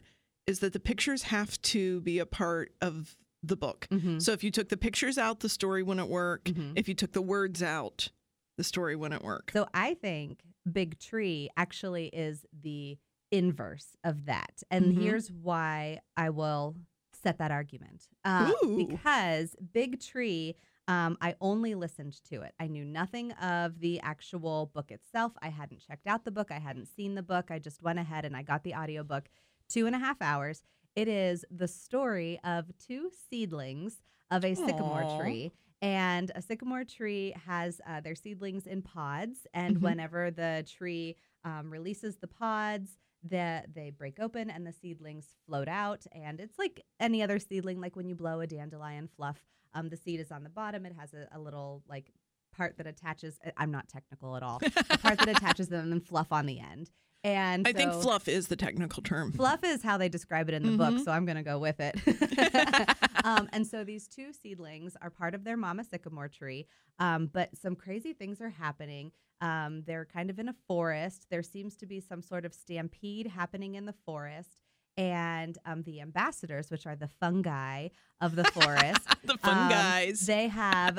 is 0.47 0.59
that 0.59 0.73
the 0.73 0.81
pictures 0.81 1.23
have 1.25 1.61
to 1.63 2.01
be 2.01 2.19
a 2.19 2.27
part 2.27 2.73
of 2.81 3.17
the 3.45 3.57
book. 3.57 3.87
Mhm. 3.91 4.21
So 4.23 4.33
if 4.33 4.43
you 4.45 4.51
took 4.51 4.69
the 4.69 4.77
pictures 4.77 5.19
out, 5.19 5.41
the 5.41 5.49
story 5.49 5.83
wouldn't 5.83 6.09
work. 6.09 6.45
Mhm. 6.45 6.73
If 6.77 6.89
you 6.89 6.95
took 6.95 7.13
the 7.13 7.23
words 7.23 7.63
out, 7.63 8.11
the 8.57 8.65
story 8.65 8.97
wouldn't 8.97 9.25
work. 9.25 9.51
So 9.53 9.67
I 9.75 9.95
think 9.95 10.41
Big 10.71 10.99
Tree 10.99 11.49
actually 11.57 12.07
is 12.09 12.45
the 12.53 12.99
inverse 13.31 13.97
of 14.05 14.27
that. 14.27 14.63
And 14.71 14.93
Mhm. 14.95 15.01
here's 15.03 15.31
why 15.31 16.01
I 16.17 16.31
will 16.31 16.77
set 17.13 17.39
that 17.39 17.51
argument. 17.51 18.09
Uh, 18.25 18.53
because 18.77 19.57
Big 19.73 20.01
Tree, 20.01 20.55
um, 20.89 21.17
I 21.21 21.35
only 21.41 21.75
listened 21.75 22.23
to 22.25 22.43
it. 22.43 22.55
I 22.61 22.67
knew 22.67 22.85
nothing 22.85 23.33
of 23.33 23.79
the 23.81 24.01
actual 24.01 24.67
book 24.67 24.91
itself. 24.91 25.33
I 25.41 25.49
hadn't 25.49 25.81
checked 25.81 26.07
out 26.07 26.25
the 26.25 26.31
book. 26.31 26.51
I 26.51 26.59
hadn't 26.59 26.87
seen 26.87 27.15
the 27.15 27.23
book. 27.23 27.51
I 27.51 27.59
just 27.59 27.81
went 27.83 27.99
ahead 27.99 28.25
and 28.25 28.37
I 28.37 28.43
got 28.43 28.65
the 28.65 28.75
audiobook. 28.75 29.29
Two 29.69 29.87
and 29.87 29.95
a 29.97 29.99
half 29.99 30.21
hours. 30.21 30.63
It 30.95 31.09
is 31.09 31.45
the 31.51 31.69
story 31.69 32.39
of 32.45 32.77
two 32.77 33.11
seedlings 33.31 34.03
of 34.31 34.45
a 34.45 34.55
sycamore 34.55 35.05
tree. 35.17 35.53
And 35.83 36.31
a 36.35 36.41
sycamore 36.41 36.85
tree 36.85 37.35
has 37.45 37.81
uh, 37.87 38.01
their 38.01 38.15
seedlings 38.15 38.67
in 38.67 38.81
pods. 38.83 39.47
And 39.53 39.77
Mhm. 39.77 39.83
whenever 39.83 40.31
the 40.31 40.65
tree 40.67 41.17
um, 41.45 41.71
releases 41.71 42.17
the 42.17 42.29
pods, 42.29 42.97
the, 43.25 43.65
they 43.73 43.91
break 43.91 44.21
open 44.21 44.49
and 44.49 44.65
the 44.67 44.73
seedlings 44.73 45.27
float 45.45 45.67
out. 45.69 46.07
And 46.13 46.41
it's 46.41 46.57
like 46.59 46.85
any 47.01 47.21
other 47.23 47.39
seedling, 47.41 47.81
like 47.81 47.97
when 47.97 48.07
you 48.09 48.15
blow 48.15 48.41
a 48.41 48.47
dandelion 48.47 49.09
fluff, 49.09 49.45
um, 49.75 49.89
the 49.89 49.97
seed 49.97 50.21
is 50.21 50.31
on 50.31 50.45
the 50.45 50.51
bottom. 50.51 50.87
It 50.87 50.95
has 50.99 51.13
a, 51.15 51.27
a 51.33 51.41
little 51.41 51.83
like 51.89 52.13
part 52.57 52.77
that 52.79 52.87
attaches. 52.87 53.39
I'm 53.57 53.73
not 53.73 53.89
technical 53.89 54.37
at 54.37 54.43
all. 54.45 54.59
the 54.61 54.99
part 55.03 55.19
that 55.19 55.29
attaches 55.37 55.69
them 55.69 55.81
and 55.85 55.93
then 55.93 56.01
fluff 56.01 56.31
on 56.31 56.47
the 56.47 56.61
end. 56.61 56.91
And 57.25 57.69
I 57.69 57.73
think 57.73 57.93
fluff 57.93 58.27
is 58.27 58.49
the 58.49 58.57
technical 58.57 59.03
term. 59.03 59.33
Fluff 59.33 59.63
is 59.65 59.83
how 59.83 59.97
they 59.97 60.09
describe 60.09 60.49
it 60.49 60.55
in 60.55 60.65
the 60.65 60.77
book, 60.77 60.95
Mhm. 60.95 61.05
so 61.05 61.13
I'm 61.13 61.25
going 61.25 61.37
to 61.37 61.43
go 61.45 61.59
with 61.59 61.77
it. 61.79 61.95
um, 63.25 63.49
and 63.53 63.65
so 63.67 63.85
these 63.85 64.09
two 64.09 64.33
seedlings 64.33 64.97
are 65.01 65.11
part 65.11 65.35
of 65.35 65.45
their 65.45 65.57
mama 65.57 65.85
sycamore 65.85 66.29
tree, 66.29 66.67
um, 66.99 67.27
but 67.33 67.57
some 67.57 67.77
crazy 67.77 68.13
things 68.13 68.41
are 68.41 68.49
happening. 68.51 69.13
Um, 69.41 69.83
they're 69.87 70.05
kind 70.05 70.31
of 70.31 70.39
in 70.39 70.49
a 70.49 70.55
forest. 70.67 71.27
There 71.31 71.43
seems 71.43 71.77
to 71.77 71.87
be 71.87 72.01
some 72.01 72.23
sort 72.23 72.45
of 72.45 72.53
stampede 72.55 73.27
happening 73.29 73.75
in 73.77 73.87
the 73.87 73.95
forest. 74.05 74.61
And 74.97 75.57
um, 75.65 75.83
the 75.85 76.01
ambassadors, 76.01 76.71
which 76.71 76.87
are 76.87 76.97
the 76.97 77.09
fungi 77.09 77.89
of 78.21 78.37
the 78.37 78.45
forest, 78.53 79.09
the 79.25 79.39
fungi. 79.39 80.11
um. 80.11 80.15
They 80.27 80.49
have 80.49 80.99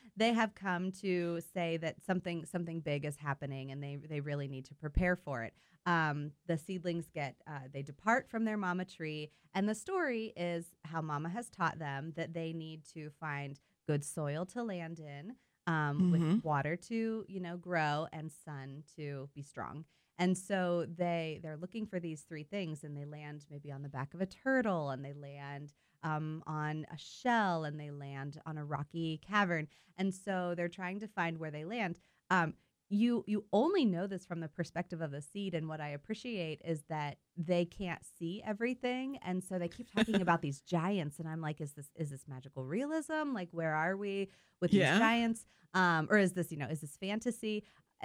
they 0.16 0.32
have 0.32 0.54
come 0.54 0.92
to 1.02 1.40
say 1.52 1.76
that 1.78 1.96
something 2.06 2.46
something 2.46 2.80
big 2.80 3.04
is 3.04 3.16
happening, 3.16 3.70
and 3.70 3.82
they 3.82 3.96
they 3.96 4.20
really 4.20 4.48
need 4.48 4.64
to 4.66 4.74
prepare 4.74 5.14
for 5.16 5.42
it. 5.42 5.52
Um, 5.86 6.30
the 6.46 6.56
seedlings 6.56 7.08
get 7.12 7.36
uh, 7.46 7.68
they 7.72 7.82
depart 7.82 8.28
from 8.30 8.44
their 8.44 8.56
mama 8.56 8.86
tree, 8.86 9.30
and 9.54 9.68
the 9.68 9.74
story 9.74 10.32
is 10.36 10.64
how 10.84 11.02
mama 11.02 11.28
has 11.28 11.50
taught 11.50 11.78
them 11.78 12.12
that 12.16 12.32
they 12.32 12.52
need 12.54 12.84
to 12.94 13.10
find 13.20 13.60
good 13.86 14.02
soil 14.04 14.46
to 14.46 14.62
land 14.62 14.98
in, 15.00 15.34
um, 15.66 16.00
Mhm. 16.00 16.10
with 16.10 16.44
water 16.44 16.76
to 16.76 17.26
you 17.28 17.40
know 17.40 17.58
grow, 17.58 18.06
and 18.12 18.32
sun 18.32 18.84
to 18.96 19.28
be 19.34 19.42
strong. 19.42 19.84
And 20.18 20.36
so 20.36 20.86
they 20.96 21.40
they're 21.42 21.56
looking 21.56 21.86
for 21.86 21.98
these 21.98 22.22
three 22.22 22.44
things, 22.44 22.84
and 22.84 22.96
they 22.96 23.04
land 23.04 23.44
maybe 23.50 23.72
on 23.72 23.82
the 23.82 23.88
back 23.88 24.14
of 24.14 24.20
a 24.20 24.26
turtle, 24.26 24.90
and 24.90 25.04
they 25.04 25.12
land 25.12 25.72
um, 26.02 26.42
on 26.46 26.86
a 26.92 26.98
shell, 26.98 27.64
and 27.64 27.78
they 27.80 27.90
land 27.90 28.40
on 28.46 28.58
a 28.58 28.64
rocky 28.64 29.20
cavern. 29.26 29.68
And 29.96 30.14
so 30.14 30.54
they're 30.56 30.68
trying 30.68 31.00
to 31.00 31.08
find 31.08 31.38
where 31.38 31.50
they 31.50 31.64
land. 31.64 31.96
Um, 32.30 32.54
you 32.90 33.24
you 33.26 33.44
only 33.52 33.84
know 33.84 34.06
this 34.06 34.26
from 34.26 34.40
the 34.40 34.48
perspective 34.48 35.00
of 35.00 35.10
the 35.10 35.20
seed 35.22 35.54
and 35.54 35.68
what 35.68 35.80
i 35.80 35.88
appreciate 35.88 36.60
is 36.64 36.82
that 36.88 37.16
they 37.36 37.64
can't 37.64 38.02
see 38.18 38.42
everything 38.46 39.18
and 39.24 39.42
so 39.42 39.58
they 39.58 39.68
keep 39.68 39.90
talking 39.92 40.20
about 40.20 40.42
these 40.42 40.60
giants 40.60 41.18
and 41.18 41.26
i'm 41.26 41.40
like 41.40 41.60
is 41.60 41.72
this 41.72 41.88
is 41.96 42.10
this 42.10 42.24
magical 42.28 42.64
realism 42.64 43.32
like 43.32 43.48
where 43.52 43.74
are 43.74 43.96
we 43.96 44.28
with 44.60 44.70
Yeah. 44.70 44.92
these 44.92 44.98
giants 45.00 45.46
um 45.72 46.06
or 46.10 46.18
is 46.18 46.32
this 46.34 46.52
you 46.52 46.58
know 46.58 46.66
is 46.66 46.82
this 46.82 46.96
fantasy 46.96 47.64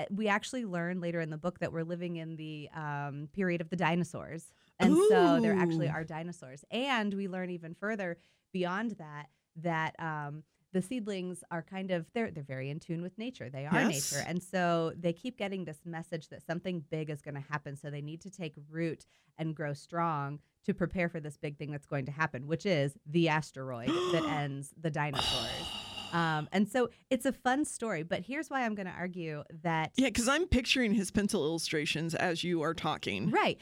we 0.10 0.28
actually 0.28 0.66
learn 0.66 1.02
later 1.02 1.20
in 1.20 1.30
the 1.30 1.38
book 1.38 1.60
that 1.60 1.74
we're 1.74 1.84
living 1.84 2.16
in 2.18 2.36
the 2.36 2.70
um, 2.74 3.28
period 3.34 3.62
of 3.62 3.70
the 3.70 3.76
dinosaurs 3.76 4.54
and 4.80 4.98
so 5.10 5.40
there 5.42 5.56
actually 5.56 5.88
Ooh. 5.88 5.92
are 5.92 6.04
dinosaurs 6.04 6.64
and 6.72 7.14
we 7.14 7.28
learn 7.28 7.50
even 7.50 7.74
further 7.74 8.18
beyond 8.54 8.92
that 8.92 9.28
that 9.56 9.96
um, 10.00 10.44
the 10.72 10.82
seedlings 10.82 11.44
are 11.52 11.62
kind 11.62 11.92
of 11.92 12.06
they're 12.14 12.32
they're 12.32 12.44
very 12.44 12.70
in 12.70 12.80
tune 12.80 13.02
with 13.02 13.18
nature. 13.18 13.50
They 13.50 13.66
are 13.66 13.74
Yes. 13.74 14.12
nature, 14.12 14.24
and 14.28 14.42
so 14.42 14.94
they 14.98 15.14
keep 15.14 15.38
getting 15.38 15.66
this 15.66 15.80
message 15.86 16.30
that 16.30 16.46
something 16.46 16.84
big 16.90 17.10
is 17.10 17.22
going 17.22 17.36
to 17.36 17.44
happen. 17.50 17.76
So 17.76 17.90
they 17.90 18.02
need 18.02 18.22
to 18.22 18.30
take 18.30 18.54
root 18.70 19.06
and 19.38 19.56
grow 19.56 19.74
strong 19.74 20.40
to 20.66 20.74
prepare 20.74 21.10
for 21.10 21.20
this 21.20 21.38
big 21.38 21.58
thing 21.58 21.72
that's 21.72 21.88
going 21.88 22.06
to 22.06 22.12
happen, 22.12 22.48
which 22.48 22.66
is 22.66 22.98
the 23.06 23.30
asteroid 23.30 23.92
that 24.12 24.28
ends 24.28 24.74
the 24.80 24.92
dinosaurs. 24.92 25.89
Um, 26.14 26.50
and 26.52 26.68
so 26.68 26.90
it's 27.10 27.26
a 27.26 27.34
fun 27.34 27.66
story, 27.66 28.04
but 28.04 28.22
here's 28.22 28.50
why 28.50 28.66
I'm 28.66 28.76
going 28.76 28.88
to 28.88 28.94
argue 28.94 29.44
that 29.64 29.92
Yeah, 29.96 30.08
because 30.08 30.28
I'm 30.28 30.48
picturing 30.48 30.94
his 30.94 31.12
pencil 31.12 31.46
illustrations 31.46 32.16
as 32.16 32.44
you 32.44 32.62
are 32.62 32.74
talking. 32.74 33.32
Right. 33.32 33.60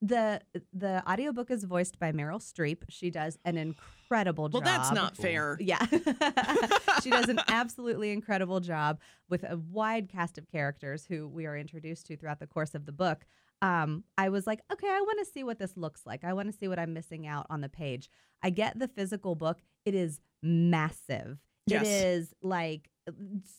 The 0.00 0.40
the 0.72 1.02
audiobook 1.10 1.50
is 1.50 1.64
voiced 1.64 1.98
by 1.98 2.12
Meryl 2.12 2.40
Streep. 2.40 2.82
She 2.88 3.10
does 3.10 3.36
an 3.44 3.56
incredible 3.56 4.48
job. 4.48 4.62
Well, 4.62 4.62
that's 4.62 4.92
not 4.92 5.16
fair. 5.16 5.56
Yeah. 5.60 5.84
she 7.02 7.10
does 7.10 7.28
an 7.28 7.40
absolutely 7.48 8.12
incredible 8.12 8.60
job 8.60 9.00
with 9.28 9.42
a 9.42 9.56
wide 9.56 10.08
cast 10.08 10.38
of 10.38 10.46
characters 10.46 11.04
who 11.04 11.26
we 11.26 11.46
are 11.46 11.56
introduced 11.56 12.06
to 12.06 12.16
throughout 12.16 12.38
the 12.38 12.46
course 12.46 12.76
of 12.76 12.86
the 12.86 12.92
book. 12.92 13.26
Um, 13.60 14.04
I 14.16 14.28
was 14.28 14.46
like, 14.46 14.60
okay, 14.72 14.86
I 14.88 15.00
want 15.00 15.18
to 15.18 15.24
see 15.24 15.42
what 15.42 15.58
this 15.58 15.76
looks 15.76 16.06
like. 16.06 16.22
I 16.24 16.32
want 16.32 16.50
to 16.50 16.56
see 16.56 16.68
what 16.68 16.78
I'm 16.78 16.92
missing 16.92 17.26
out 17.26 17.46
on 17.50 17.60
the 17.60 17.68
page. 17.68 18.08
I 18.42 18.50
get 18.50 18.78
the 18.78 18.88
physical 18.88 19.34
book. 19.34 19.58
It 19.84 19.94
is 19.94 20.20
massive. 20.42 21.38
Yes. 21.70 21.82
It 21.86 22.06
is 22.06 22.34
like 22.42 22.90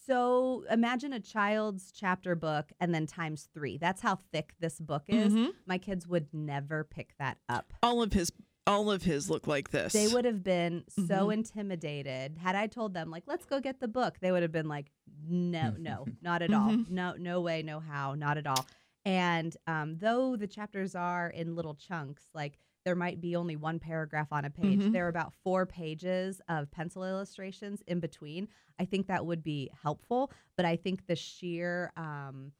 so 0.05 0.63
imagine 0.69 1.13
a 1.13 1.19
child's 1.19 1.91
chapter 1.91 2.35
book 2.35 2.71
and 2.79 2.93
then 2.93 3.05
times 3.07 3.47
3. 3.53 3.77
That's 3.77 4.01
how 4.01 4.15
thick 4.31 4.53
this 4.59 4.79
book 4.79 5.03
is. 5.07 5.33
Mhm. 5.33 5.53
My 5.65 5.77
kids 5.77 6.07
would 6.07 6.27
never 6.33 6.83
pick 6.83 7.15
that 7.17 7.37
up. 7.47 7.73
All 7.83 8.01
of 8.01 8.13
his 8.13 8.31
all 8.67 8.91
of 8.91 9.01
his 9.01 9.31
look 9.31 9.47
like 9.47 9.71
this. 9.71 9.93
They 9.93 10.07
would 10.07 10.25
have 10.25 10.43
been 10.43 10.83
so 10.89 11.27
Mhm. 11.29 11.33
intimidated. 11.33 12.37
Had 12.37 12.55
I 12.55 12.67
told 12.67 12.93
them 12.93 13.09
like, 13.09 13.23
"Let's 13.25 13.45
go 13.45 13.59
get 13.59 13.79
the 13.79 13.87
book," 13.87 14.19
they 14.19 14.31
would 14.31 14.43
have 14.43 14.51
been 14.51 14.67
like, 14.67 14.91
"No, 15.27 15.73
no, 15.79 16.05
not 16.21 16.43
at 16.43 16.53
all. 16.53 16.69
Mhm. 16.69 16.87
No, 16.89 17.13
no 17.17 17.41
way, 17.41 17.63
no 17.63 17.79
how, 17.79 18.13
not 18.13 18.37
at 18.37 18.45
all." 18.45 18.67
And 19.05 19.55
um, 19.65 19.97
though 19.97 20.35
the 20.35 20.45
chapters 20.45 20.93
are 20.93 21.29
in 21.31 21.55
little 21.55 21.73
chunks, 21.73 22.29
like 22.35 22.59
there 22.85 22.95
might 22.95 23.19
be 23.21 23.35
only 23.35 23.55
one 23.55 23.79
paragraph 23.79 24.27
on 24.31 24.45
a 24.45 24.49
page, 24.49 24.79
Mhm. 24.79 24.91
there 24.93 25.05
are 25.05 25.09
about 25.09 25.33
four 25.43 25.65
pages 25.65 26.41
of 26.47 26.71
pencil 26.71 27.03
illustrations 27.03 27.81
in 27.87 27.99
between. 27.99 28.47
I 28.79 28.85
think 28.85 29.07
that 29.07 29.25
would 29.25 29.43
be 29.43 29.69
helpful, 29.81 30.31
but 30.55 30.65
I 30.65 30.75
think 30.77 31.05
the 31.07 31.15
sheer 31.15 31.91
um, 31.97 32.53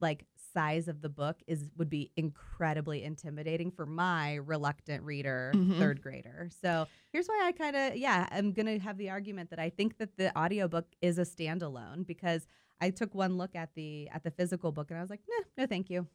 like 0.00 0.26
size 0.36 0.88
of 0.88 1.00
the 1.00 1.08
book 1.08 1.42
is 1.46 1.70
would 1.76 1.88
be 1.88 2.10
incredibly 2.16 3.02
intimidating 3.02 3.70
for 3.70 3.86
my 3.86 4.34
reluctant 4.34 5.02
reader 5.04 5.52
Mhm. 5.54 5.78
third 5.78 6.02
grader 6.02 6.50
so 6.50 6.86
here's 7.12 7.26
why 7.26 7.42
i 7.46 7.52
kind 7.52 7.74
of 7.74 7.96
yeah 7.96 8.28
i'm 8.30 8.52
gonna 8.52 8.78
have 8.78 8.98
the 8.98 9.08
argument 9.08 9.48
that 9.48 9.58
i 9.58 9.70
think 9.70 9.96
that 9.96 10.14
the 10.18 10.36
audiobook 10.38 10.86
is 11.00 11.16
a 11.18 11.22
standalone 11.22 12.06
because 12.06 12.46
i 12.80 12.90
took 12.90 13.14
one 13.14 13.38
look 13.38 13.54
at 13.56 13.74
the 13.74 14.06
at 14.10 14.22
the 14.22 14.30
physical 14.30 14.70
book 14.70 14.90
and 14.90 14.98
i 14.98 15.00
was 15.00 15.08
like 15.10 15.22
nah, 15.28 15.44
no 15.56 15.66
thank 15.66 15.88
you 15.88 16.06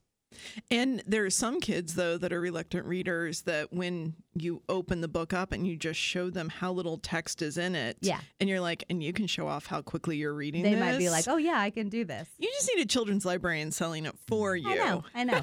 And 0.69 1.03
there 1.05 1.25
are 1.25 1.29
some 1.29 1.59
kids 1.59 1.95
though 1.95 2.17
that 2.17 2.31
are 2.33 2.39
reluctant 2.41 2.85
readers 2.85 3.41
that 3.43 3.71
when 3.73 4.15
you 4.33 4.61
open 4.69 5.01
the 5.01 5.07
book 5.09 5.33
up 5.33 5.51
and 5.51 5.67
you 5.67 5.75
just 5.75 5.99
show 5.99 6.29
them 6.29 6.47
how 6.49 6.71
little 6.71 6.97
text 6.97 7.41
is 7.41 7.57
in 7.57 7.75
it, 7.75 7.97
Yeah. 8.01 8.19
and 8.39 8.49
you're 8.49 8.61
like, 8.61 8.83
and 8.89 9.03
you 9.03 9.11
can 9.11 9.27
show 9.27 9.47
off 9.47 9.65
how 9.65 9.81
quickly 9.81 10.15
you're 10.17 10.33
reading. 10.33 10.63
they 10.63 10.75
might 10.75 10.97
be 10.97 11.09
like 11.09 11.27
oh 11.27 11.37
yeah 11.37 11.59
i 11.59 11.69
can 11.69 11.89
do 11.89 12.05
this 12.05 12.29
you 12.37 12.49
just 12.53 12.69
need 12.73 12.81
a 12.81 12.87
children's 12.87 13.25
librarian 13.25 13.71
selling 13.71 14.05
it 14.05 14.15
for 14.27 14.55
you. 14.55 14.69
I 14.71 14.75
know, 14.75 15.03
I 15.13 15.23
know. 15.25 15.41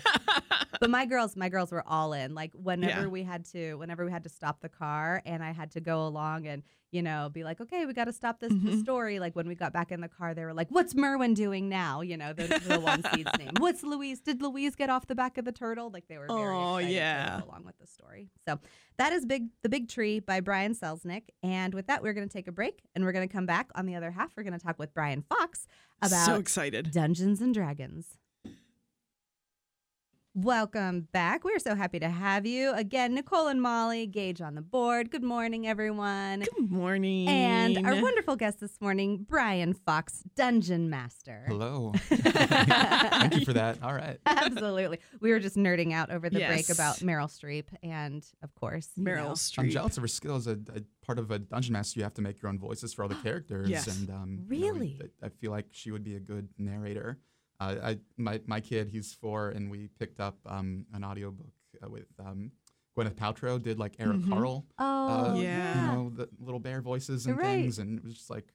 but 0.80 0.90
my 0.90 1.06
girls, 1.06 1.36
my 1.36 1.48
girls 1.48 1.70
were 1.72 1.82
all 1.86 2.12
in. 2.12 2.34
Like 2.34 2.52
whenever 2.54 3.02
Yeah. 3.02 3.06
we 3.08 3.22
had 3.22 3.44
to, 3.46 3.74
whenever 3.74 4.04
we 4.04 4.10
had 4.10 4.24
to 4.24 4.30
stop 4.30 4.60
the 4.60 4.68
car, 4.68 5.22
and 5.26 5.42
I 5.42 5.52
had 5.52 5.70
to 5.72 5.80
go 5.80 6.06
along 6.06 6.46
and 6.46 6.62
you 6.90 7.02
know 7.02 7.28
be 7.32 7.44
like, 7.44 7.60
okay, 7.60 7.84
we 7.84 7.92
got 7.92 8.06
to 8.06 8.12
stop 8.12 8.40
this, 8.40 8.52
Mhm. 8.52 8.80
story. 8.80 9.18
Like 9.18 9.36
when 9.36 9.46
we 9.46 9.54
got 9.54 9.72
back 9.72 9.92
in 9.92 10.00
the 10.00 10.08
car, 10.08 10.34
they 10.34 10.44
were 10.44 10.54
like, 10.54 10.68
"What's 10.70 10.94
Merwin 10.94 11.34
doing 11.34 11.68
now?" 11.68 12.00
You 12.00 12.16
know, 12.16 12.32
the, 12.32 12.46
the 12.66 12.80
one 12.80 13.02
seed's 13.12 13.30
name. 13.38 13.50
What's 13.58 13.82
Louise? 13.82 14.20
Did 14.20 14.40
Louise 14.40 14.74
get 14.74 14.88
off 14.88 15.06
the 15.06 15.14
back 15.14 15.36
of 15.36 15.44
the 15.44 15.52
turtle? 15.52 15.90
Like 15.90 16.08
they 16.08 16.16
were 16.18 16.26
very 16.26 16.40
Oh, 16.56 16.78
yeah. 16.78 17.36
to 17.36 17.42
go 17.42 17.48
along 17.50 17.64
with 17.66 17.78
the 17.78 17.86
story. 17.86 18.30
So 18.46 18.58
that 18.96 19.12
is 19.12 19.26
big, 19.26 19.48
the 19.62 19.68
big 19.68 19.88
tree 19.88 20.18
by 20.20 20.40
Brian 20.40 20.74
Selznick. 20.74 21.24
And 21.42 21.74
with 21.74 21.86
that, 21.88 22.02
we're 22.02 22.14
going 22.14 22.28
to 22.28 22.32
take 22.32 22.48
a 22.48 22.52
break, 22.52 22.80
and 22.94 23.04
we're 23.04 23.12
going 23.12 23.28
to 23.28 23.32
come 23.32 23.46
back 23.46 23.70
on 23.74 23.84
the 23.86 23.94
other 23.94 24.10
half. 24.10 24.30
We're 24.36 24.42
going 24.44 24.58
to 24.58 24.64
talk 24.64 24.78
with 24.78 24.94
Brian 24.94 25.22
Fox 25.22 25.66
about 26.00 26.24
so 26.26 26.36
excited. 26.36 26.90
Dungeons 26.92 27.40
and 27.42 27.52
Dragons. 27.52 28.18
Welcome 30.42 31.08
back. 31.10 31.42
We're 31.42 31.58
so 31.58 31.74
happy 31.74 31.98
to 31.98 32.08
have 32.08 32.46
you 32.46 32.72
again, 32.74 33.12
Nicole 33.12 33.48
and 33.48 33.60
Molly. 33.60 34.06
Gage 34.06 34.40
on 34.40 34.54
the 34.54 34.60
board. 34.62 35.10
Good 35.10 35.24
morning, 35.24 35.66
everyone. 35.66 36.44
Good 36.56 36.70
morning. 36.70 37.28
And 37.28 37.84
our 37.84 38.00
wonderful 38.00 38.36
guest 38.36 38.60
this 38.60 38.80
morning, 38.80 39.26
Brian 39.28 39.74
Fox, 39.74 40.22
Dungeon 40.36 40.88
Master. 40.90 41.42
Hello. 41.48 41.90
Thank 42.04 43.34
you 43.34 43.44
for 43.44 43.54
that. 43.54 43.82
All 43.82 43.92
right. 43.92 44.20
Absolutely. 44.26 45.00
We 45.20 45.32
were 45.32 45.40
just 45.40 45.56
nerding 45.56 45.92
out 45.92 46.12
over 46.12 46.30
the 46.30 46.38
break 46.38 46.70
about 46.70 46.98
Meryl 46.98 47.26
Streep, 47.26 47.64
and 47.82 48.24
of 48.40 48.54
course, 48.54 48.90
you 48.94 49.02
Meryl 49.02 49.32
Streep. 49.32 49.58
I'm 49.58 49.70
jealous 49.70 49.96
of 49.96 50.04
her 50.04 50.08
skills. 50.08 50.46
A, 50.46 50.52
a 50.52 50.82
part 51.04 51.18
of 51.18 51.32
a 51.32 51.40
dungeon 51.40 51.72
master, 51.72 51.98
you 51.98 52.04
have 52.04 52.14
to 52.14 52.22
make 52.22 52.40
your 52.40 52.48
own 52.48 52.60
voices 52.60 52.94
for 52.94 53.02
all 53.02 53.08
the 53.08 53.14
characters. 53.24 53.68
Yes. 53.68 53.88
And 53.88 54.08
um, 54.08 54.46
you 54.48 54.60
know, 54.60 54.68
Really? 54.68 55.00
I, 55.20 55.26
I 55.26 55.28
feel 55.30 55.50
like 55.50 55.66
she 55.72 55.90
would 55.90 56.04
be 56.04 56.14
a 56.14 56.20
good 56.20 56.48
narrator. 56.58 57.18
Uh, 57.60 57.74
I 57.82 57.98
my 58.16 58.40
my 58.46 58.60
kid, 58.60 58.88
he's 58.88 59.12
four, 59.14 59.48
and 59.50 59.70
we 59.70 59.88
picked 59.98 60.20
up 60.20 60.38
um, 60.46 60.86
an 60.92 61.04
audiobook 61.04 61.46
uh, 61.84 61.88
with 61.88 62.06
um, 62.24 62.52
Gwyneth 62.96 63.14
Paltrow. 63.16 63.60
Did 63.60 63.78
like 63.78 63.94
Eric 63.98 64.18
Mhm. 64.18 64.28
Carle, 64.28 64.66
Oh, 64.78 64.84
uh, 65.30 65.34
yeah. 65.34 65.74
you 65.74 65.86
know, 65.92 66.10
the 66.10 66.28
little 66.40 66.60
bear 66.60 66.80
voices 66.80 67.26
and 67.26 67.36
Right. 67.36 67.44
things, 67.62 67.78
and 67.80 67.98
it 67.98 68.04
was 68.04 68.14
just 68.14 68.30
like 68.30 68.52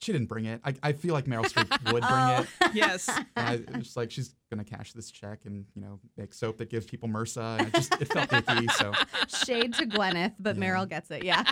she 0.00 0.12
didn't 0.12 0.28
bring 0.28 0.44
it. 0.44 0.60
I, 0.64 0.74
I 0.80 0.92
feel 0.92 1.12
like 1.12 1.24
Meryl 1.24 1.42
Streep 1.44 1.68
would 1.92 2.02
bring 2.02 2.04
Oh. 2.04 2.46
it. 2.62 2.74
yes. 2.74 3.08
And 3.36 3.48
I 3.48 3.54
it 3.54 3.70
was 3.74 3.84
just 3.86 3.96
like 3.96 4.12
she's 4.12 4.32
gonna 4.50 4.62
cash 4.64 4.92
this 4.92 5.10
check 5.10 5.44
and 5.44 5.64
you 5.74 5.82
know 5.82 5.98
make 6.16 6.32
soap 6.32 6.58
that 6.58 6.70
gives 6.70 6.86
people 6.86 7.08
MRSA. 7.08 7.58
And 7.58 7.68
it 7.68 7.74
just 7.74 7.92
it 8.00 8.06
felt 8.12 8.32
icky. 8.32 8.68
So 8.68 8.92
Shade 9.44 9.74
to 9.74 9.86
Gwyneth, 9.86 10.34
but 10.38 10.54
Yeah. 10.56 10.62
Meryl 10.62 10.88
gets 10.88 11.10
it. 11.10 11.24
Yeah. 11.24 11.42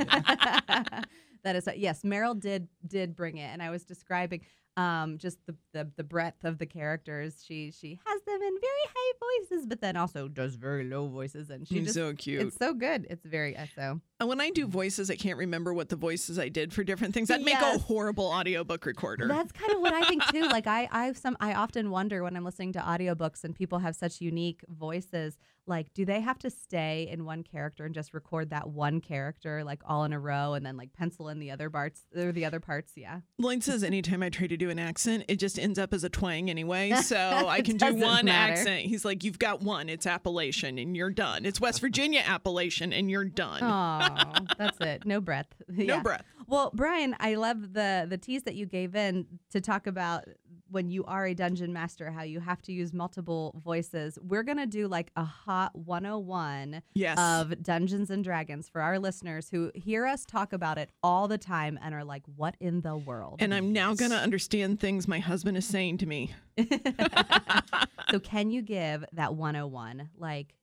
that 1.42 1.56
is 1.56 1.68
yes, 1.76 2.02
Meryl 2.02 2.38
did 2.38 2.68
did 2.86 3.16
bring 3.16 3.38
it 3.38 3.48
and 3.52 3.60
I 3.60 3.70
was 3.70 3.84
describing 3.84 4.42
um 4.76 5.16
just 5.18 5.38
the, 5.46 5.54
the 5.72 5.90
the 5.96 6.04
breadth 6.04 6.44
of 6.44 6.58
the 6.58 6.66
characters. 6.66 7.42
She 7.46 7.70
she 7.70 7.98
has 8.04 8.22
them 8.22 8.42
in 8.42 8.54
very 8.60 8.86
high 8.94 9.12
voices 9.20 9.66
but 9.66 9.80
then 9.80 9.96
also 9.96 10.28
does 10.28 10.54
very 10.56 10.84
low 10.84 11.08
voices 11.08 11.50
and 11.50 11.66
She's 11.66 11.94
so 11.94 12.12
cute. 12.12 12.42
it's 12.42 12.56
so 12.56 12.74
good. 12.74 13.06
It's 13.08 13.24
very 13.24 13.56
so. 13.74 14.00
And 14.20 14.28
when 14.28 14.40
I 14.40 14.50
do 14.50 14.66
voices, 14.66 15.10
I 15.10 15.16
can't 15.16 15.38
remember 15.38 15.74
what 15.74 15.88
the 15.90 15.96
voices 15.96 16.38
I 16.38 16.48
did 16.48 16.72
for 16.72 16.82
different 16.84 17.12
things. 17.14 17.30
I'd 17.30 17.42
make 17.42 17.60
a 17.60 17.78
horrible 17.78 18.26
audiobook 18.26 18.86
recorder. 18.86 19.28
That's 19.28 19.52
kind 19.52 19.72
of 19.72 19.80
what 19.80 19.92
I 19.92 20.04
think 20.08 20.24
too. 20.26 20.48
Like 20.56 20.66
I, 20.66 20.88
I 20.90 21.12
some, 21.12 21.36
I 21.40 21.52
often 21.54 21.90
wonder 21.90 22.22
when 22.22 22.34
I'm 22.36 22.44
listening 22.44 22.72
to 22.74 22.78
audiobooks 22.78 23.44
and 23.44 23.54
people 23.54 23.78
have 23.80 23.94
such 23.94 24.20
unique 24.22 24.64
voices. 24.68 25.36
Like, 25.68 25.92
do 25.94 26.04
they 26.04 26.20
have 26.20 26.38
to 26.40 26.50
stay 26.50 27.08
in 27.10 27.24
one 27.24 27.42
character 27.42 27.84
and 27.84 27.94
just 27.94 28.14
record 28.14 28.50
that 28.50 28.68
one 28.68 29.00
character 29.00 29.64
like 29.64 29.80
all 29.84 30.04
in 30.04 30.12
a 30.12 30.20
row, 30.20 30.54
and 30.54 30.64
then 30.64 30.76
like 30.76 30.92
pencil 30.92 31.28
in 31.28 31.38
the 31.40 31.50
other 31.50 31.68
parts 31.70 32.02
or 32.16 32.30
the 32.32 32.44
other 32.44 32.60
parts? 32.60 32.92
Yeah, 32.96 33.20
Lloyd 33.38 33.62
says 33.64 33.82
anytime 33.82 34.22
I 34.22 34.28
try 34.30 34.46
to 34.46 34.56
do 34.56 34.70
an 34.70 34.78
accent, 34.78 35.24
it 35.28 35.36
just 35.40 35.58
ends 35.58 35.78
up 35.78 35.92
as 35.92 36.04
a 36.04 36.08
twang 36.08 36.48
anyway. 36.50 36.92
So 37.02 37.16
I 37.48 37.62
can 37.62 37.76
do 37.76 37.94
one 37.94 38.26
matter. 38.26 38.52
accent. 38.52 38.86
He's 38.86 39.04
like, 39.04 39.24
You've 39.24 39.38
got 39.38 39.60
one. 39.62 39.88
It's 39.88 40.06
Appalachian 40.06 40.78
and 40.78 40.96
you're 40.96 41.10
done. 41.10 41.44
It's 41.44 41.60
West 41.60 41.80
Virginia 41.80 42.22
Appalachian 42.26 42.92
and 42.92 43.10
you're 43.10 43.24
done. 43.24 43.60
oh, 43.62 44.34
that's 44.58 44.80
it. 44.80 45.04
No 45.04 45.20
breath. 45.20 45.46
no 45.68 45.84
Yeah. 45.96 46.00
breath. 46.02 46.24
Well, 46.48 46.70
Brian, 46.74 47.16
I 47.18 47.34
love 47.34 47.72
the 47.72 48.06
the 48.08 48.18
tease 48.18 48.44
that 48.44 48.54
you 48.54 48.66
gave 48.66 48.94
in 48.94 49.26
to 49.50 49.60
talk 49.60 49.86
about 49.88 50.24
when 50.70 50.88
you 50.88 51.04
are 51.04 51.26
a 51.26 51.34
dungeon 51.34 51.72
master, 51.72 52.10
how 52.10 52.22
you 52.22 52.40
have 52.40 52.60
to 52.62 52.72
use 52.72 52.92
multiple 52.92 53.60
voices. 53.62 54.18
We're 54.20 54.42
gonna 54.42 54.66
do 54.66 54.88
like 54.88 55.10
a 55.16 55.24
hot 55.24 55.76
101 55.76 56.82
Yes. 56.94 57.18
of 57.18 57.62
Dungeons 57.62 58.10
and 58.10 58.24
Dragons 58.24 58.68
for 58.68 58.80
our 58.80 58.98
listeners 58.98 59.48
who 59.50 59.70
hear 59.74 60.06
us 60.06 60.24
talk 60.24 60.52
about 60.52 60.78
it 60.78 60.90
all 61.02 61.28
the 61.28 61.38
time 61.38 61.78
and 61.82 61.94
are 61.94 62.04
like, 62.04 62.22
"What 62.36 62.56
in 62.60 62.80
the 62.80 62.96
world?" 62.96 63.36
and 63.40 63.54
I'm 63.54 63.72
now 63.72 63.94
going 63.94 64.10
to 64.10 64.16
understand 64.18 64.80
things 64.80 65.06
my 65.06 65.18
husband 65.20 65.56
is 65.56 65.66
saying 65.66 65.98
to 65.98 66.06
me. 66.06 66.34
so, 68.10 68.18
can 68.20 68.50
you 68.50 68.62
give 68.62 69.04
that 69.12 69.34
101 69.34 70.10
like 70.16 70.54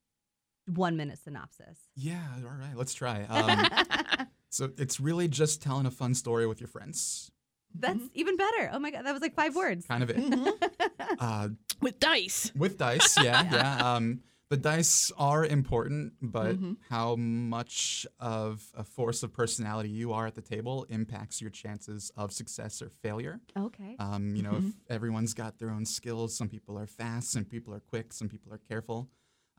one 0.66 0.96
minute 0.96 1.18
synopsis? 1.22 1.78
Yeah, 1.94 2.22
all 2.44 2.56
right, 2.58 2.76
let's 2.76 2.94
try. 2.94 3.24
Um, 3.24 4.26
so 4.50 4.70
it's 4.78 4.98
really 5.00 5.28
just 5.28 5.62
telling 5.62 5.86
a 5.86 5.90
fun 5.90 6.14
story 6.14 6.46
with 6.46 6.60
your 6.60 6.68
friends. 6.68 7.30
That's 7.74 8.02
even 8.14 8.36
better. 8.36 8.70
Oh 8.72 8.78
my 8.78 8.90
god, 8.90 9.04
that 9.04 9.12
was 9.12 9.22
like 9.22 9.34
five 9.34 9.54
words. 9.56 9.86
Kind 9.86 10.02
of 10.02 10.10
it. 10.10 10.18
uh, 11.18 11.48
With 11.80 11.98
dice. 11.98 12.52
with 12.56 12.78
dice, 12.78 13.16
yeah, 13.22 13.42
yeah. 13.52 13.94
Um, 13.96 14.20
the 14.50 14.56
dice 14.58 15.10
are 15.18 15.44
important, 15.44 16.12
but 16.22 16.56
Mhm. 16.60 16.76
how 16.88 17.16
much 17.16 18.06
of 18.20 18.62
a 18.74 18.84
force 18.84 19.22
of 19.22 19.32
personality 19.32 19.88
you 19.88 20.12
are 20.12 20.26
at 20.26 20.34
the 20.34 20.42
table 20.42 20.86
impacts 20.88 21.40
your 21.40 21.50
chances 21.50 22.12
of 22.16 22.30
success 22.32 22.80
or 22.80 22.90
failure. 23.02 23.40
Okay. 23.56 23.96
Um, 23.98 24.36
you 24.36 24.42
know, 24.42 24.56
if 24.58 24.64
everyone's 24.88 25.34
got 25.34 25.58
their 25.58 25.70
own 25.70 25.84
skills, 25.86 26.36
some 26.36 26.48
people 26.48 26.78
are 26.78 26.86
fast, 26.86 27.32
some 27.32 27.44
people 27.44 27.74
are 27.74 27.80
quick, 27.80 28.12
some 28.12 28.28
people 28.28 28.52
are 28.52 28.60
careful, 28.68 29.08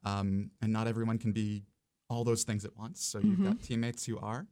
um, 0.03 0.51
and 0.61 0.71
not 0.71 0.87
everyone 0.87 1.17
can 1.17 1.31
be 1.33 1.63
all 2.09 2.23
those 2.23 2.43
things 2.43 2.63
at 2.63 2.77
once. 2.77 3.03
So 3.03 3.19
you've 3.19 3.43
got 3.43 3.61
teammates 3.61 4.05
who 4.05 4.17
are, 4.19 4.47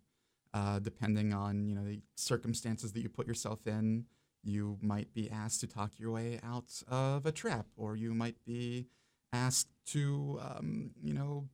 uh, 0.54 0.80
depending 0.80 1.34
on 1.34 1.68
you 1.68 1.76
know 1.76 1.84
the 1.84 2.02
circumstances 2.16 2.94
that 2.94 3.02
you 3.02 3.10
put 3.10 3.28
yourself 3.28 3.68
in. 3.68 4.06
You 4.44 4.78
might 4.82 5.14
be 5.14 5.32
asked 5.32 5.62
to 5.62 5.68
talk 5.68 5.98
your 5.98 6.12
way 6.12 6.40
out 6.44 6.82
of 6.88 7.26
a 7.26 7.32
trap, 7.32 7.68
or 7.78 7.96
you 7.96 8.14
might 8.14 8.36
be 8.46 8.88
asked 9.32 9.70
to, 9.88 10.40
um, 10.42 10.92
you 11.02 11.14
know, 11.14 11.48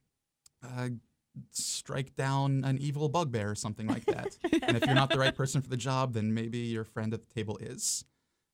uh, 0.63 0.89
strike 1.51 2.15
down 2.15 2.63
an 2.65 2.77
evil 2.79 3.07
bugbear 3.07 3.49
or 3.49 3.55
something 3.55 3.87
like 3.87 4.05
that. 4.05 4.37
and 4.63 4.75
if 4.75 4.85
you're 4.85 4.95
not 4.95 5.09
the 5.09 5.19
right 5.19 5.35
person 5.35 5.61
for 5.61 5.69
the 5.69 5.77
job, 5.77 6.13
then 6.13 6.33
maybe 6.33 6.59
your 6.59 6.83
friend 6.83 7.13
at 7.13 7.21
the 7.21 7.33
table 7.33 7.57
is. 7.57 8.05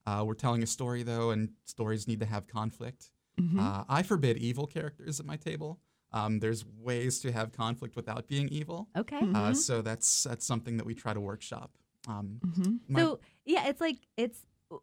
Uh, 0.05 0.23
we're 0.25 0.35
telling 0.35 0.61
a 0.61 0.67
story 0.67 1.01
though, 1.01 1.31
and 1.31 1.49
stories 1.65 2.07
need 2.07 2.19
to 2.19 2.25
have 2.25 2.47
conflict. 2.47 3.11
Mm-hmm. 3.39 3.59
Uh, 3.59 3.83
I 3.89 4.03
forbid 4.03 4.37
evil 4.37 4.67
characters 4.67 5.19
at 5.19 5.25
my 5.25 5.35
table. 5.35 5.79
Um, 6.15 6.39
there's 6.39 6.65
ways 6.81 7.19
to 7.19 7.31
have 7.31 7.51
conflict 7.51 7.95
without 7.95 8.27
being 8.27 8.47
evil. 8.49 8.87
Okay. 8.97 9.19
Uh, 9.35 9.53
so 9.53 9.81
that's 9.81 10.23
that's 10.23 10.45
something 10.45 10.77
that 10.77 10.85
we 10.85 10.95
try 10.95 11.13
to 11.13 11.19
workshop. 11.19 11.71
Um, 12.07 12.39
Mm-hmm. 12.45 12.75
my- 12.93 12.99
So 13.01 13.19
yeah, 13.45 13.67
it's 13.67 13.81
like 13.81 13.97
it's 14.17 14.39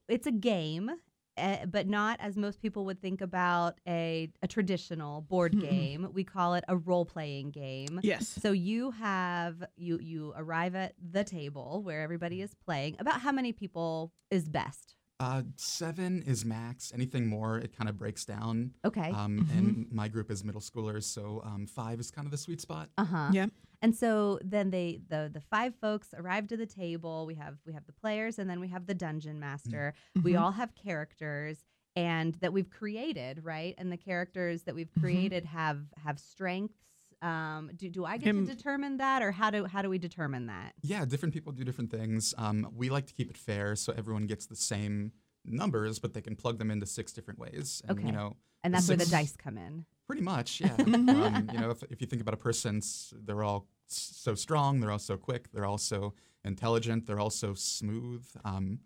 it's 0.09 0.27
a 0.27 0.33
game, 0.33 0.91
uh, 1.39 1.65
but 1.67 1.87
not 1.89 2.19
as 2.21 2.37
most 2.37 2.61
people 2.61 2.85
would 2.85 3.01
think 3.01 3.21
about 3.23 3.81
a 3.89 4.31
a 4.43 4.47
traditional 4.49 5.23
board 5.23 5.59
game. 5.71 6.09
We 6.12 6.23
call 6.25 6.55
it 6.55 6.65
a 6.69 6.77
role 6.77 7.07
playing 7.07 7.51
game. 7.53 7.99
Yes. 8.03 8.29
So 8.43 8.53
you 8.53 8.91
have 8.93 9.65
you 9.77 9.99
you 10.03 10.35
arrive 10.37 10.75
at 10.75 10.93
the 11.17 11.25
table 11.25 11.83
where 11.83 12.03
everybody 12.03 12.43
is 12.43 12.55
playing. 12.67 12.97
About 12.99 13.21
how 13.23 13.33
many 13.33 13.53
people 13.53 14.12
is 14.31 14.49
best? 14.49 14.97
Uh, 15.23 15.43
seven 15.57 16.23
is 16.23 16.45
max. 16.45 16.91
Anything 16.93 17.26
more, 17.29 17.59
it 17.59 17.76
kind 17.76 17.88
of 17.88 17.97
breaks 17.97 18.25
down. 18.25 18.73
Okay. 18.85 19.11
Um, 19.11 19.49
And 19.57 19.87
my 19.93 20.09
group 20.09 20.31
is 20.31 20.43
middle 20.45 20.61
schoolers, 20.61 21.05
so 21.05 21.41
um, 21.45 21.67
five 21.67 22.00
is 22.00 22.11
kind 22.11 22.26
of 22.26 22.33
the 22.33 22.38
sweet 22.38 22.61
spot. 22.61 22.88
Uh 22.99 23.05
huh. 23.05 23.31
Yeah. 23.33 23.47
And 23.83 23.95
so 23.97 24.38
then 24.45 24.71
they 24.71 25.00
the 25.09 25.31
the 25.33 25.41
five 25.41 25.75
folks 25.81 26.09
arrive 26.17 26.47
to 26.49 26.57
the 26.57 26.67
table. 26.67 27.26
We 27.26 27.35
have 27.37 27.57
we 27.67 27.73
have 27.73 27.87
the 27.87 27.93
players 27.93 28.38
and 28.38 28.49
then 28.50 28.61
we 28.61 28.69
have 28.69 28.87
the 28.87 28.95
dungeon 28.95 29.38
master. 29.41 29.95
We 30.23 30.33
Mhm. 30.33 30.41
all 30.41 30.52
have 30.52 30.75
characters 30.75 31.64
and 31.97 32.35
that 32.37 32.52
we've 32.52 32.71
created, 32.71 33.45
right? 33.45 33.75
And 33.79 33.91
the 33.93 33.97
characters 33.97 34.62
that 34.64 34.75
we've 34.75 34.91
Mhm. 34.93 35.00
created 35.00 35.45
have 35.47 35.81
have 36.05 36.19
strengths. 36.19 36.92
Um, 37.23 37.71
do 37.76 37.88
do 37.88 38.05
I 38.05 38.17
get 38.19 38.29
Em- 38.29 38.47
to 38.47 38.55
determine 38.55 38.97
that, 38.99 39.23
or 39.23 39.31
how 39.33 39.50
do 39.50 39.64
how 39.64 39.81
do 39.83 39.88
we 39.88 39.99
determine 39.99 40.47
that? 40.47 40.75
Yeah, 40.83 41.05
different 41.05 41.33
people 41.33 41.52
do 41.52 41.64
different 41.64 41.91
things. 41.91 42.35
Um, 42.37 42.69
we 42.75 42.91
like 42.91 43.07
to 43.07 43.14
keep 43.14 43.31
it 43.31 43.37
fair 43.38 43.76
so 43.76 43.93
everyone 43.97 44.26
gets 44.26 44.47
the 44.47 44.57
same 44.57 45.12
numbers, 45.45 45.99
but 45.99 46.14
they 46.14 46.21
can 46.21 46.37
plug 46.37 46.59
them 46.59 46.71
into 46.71 46.87
six 46.87 47.12
different 47.12 47.38
ways. 47.38 47.81
And, 47.88 47.99
Okay. 47.99 48.07
You 48.09 48.12
know, 48.12 48.37
And 48.64 48.73
that's 48.75 48.88
where 48.88 48.97
the 48.97 49.07
dice 49.07 49.37
come 49.37 49.57
in. 49.59 49.85
pretty 50.07 50.23
much, 50.23 50.61
yeah. 50.64 50.75
um, 50.79 51.49
you 51.52 51.59
know, 51.61 51.71
if, 51.71 51.83
if 51.91 52.00
you 52.00 52.07
think 52.07 52.23
about 52.23 52.35
a 52.35 52.38
person, 52.38 52.81
they're 53.25 53.43
all 53.43 53.67
so 53.88 54.35
strong, 54.35 54.81
they're 54.81 54.91
all 54.91 54.99
so 55.00 55.17
quick, 55.17 55.50
they're 55.52 55.64
all 55.67 55.79
so 55.79 56.14
intelligent, 56.45 57.07
they're 57.07 57.19
all 57.21 57.31
so 57.31 57.55
smooth. 57.55 58.25
Um, 58.45 58.81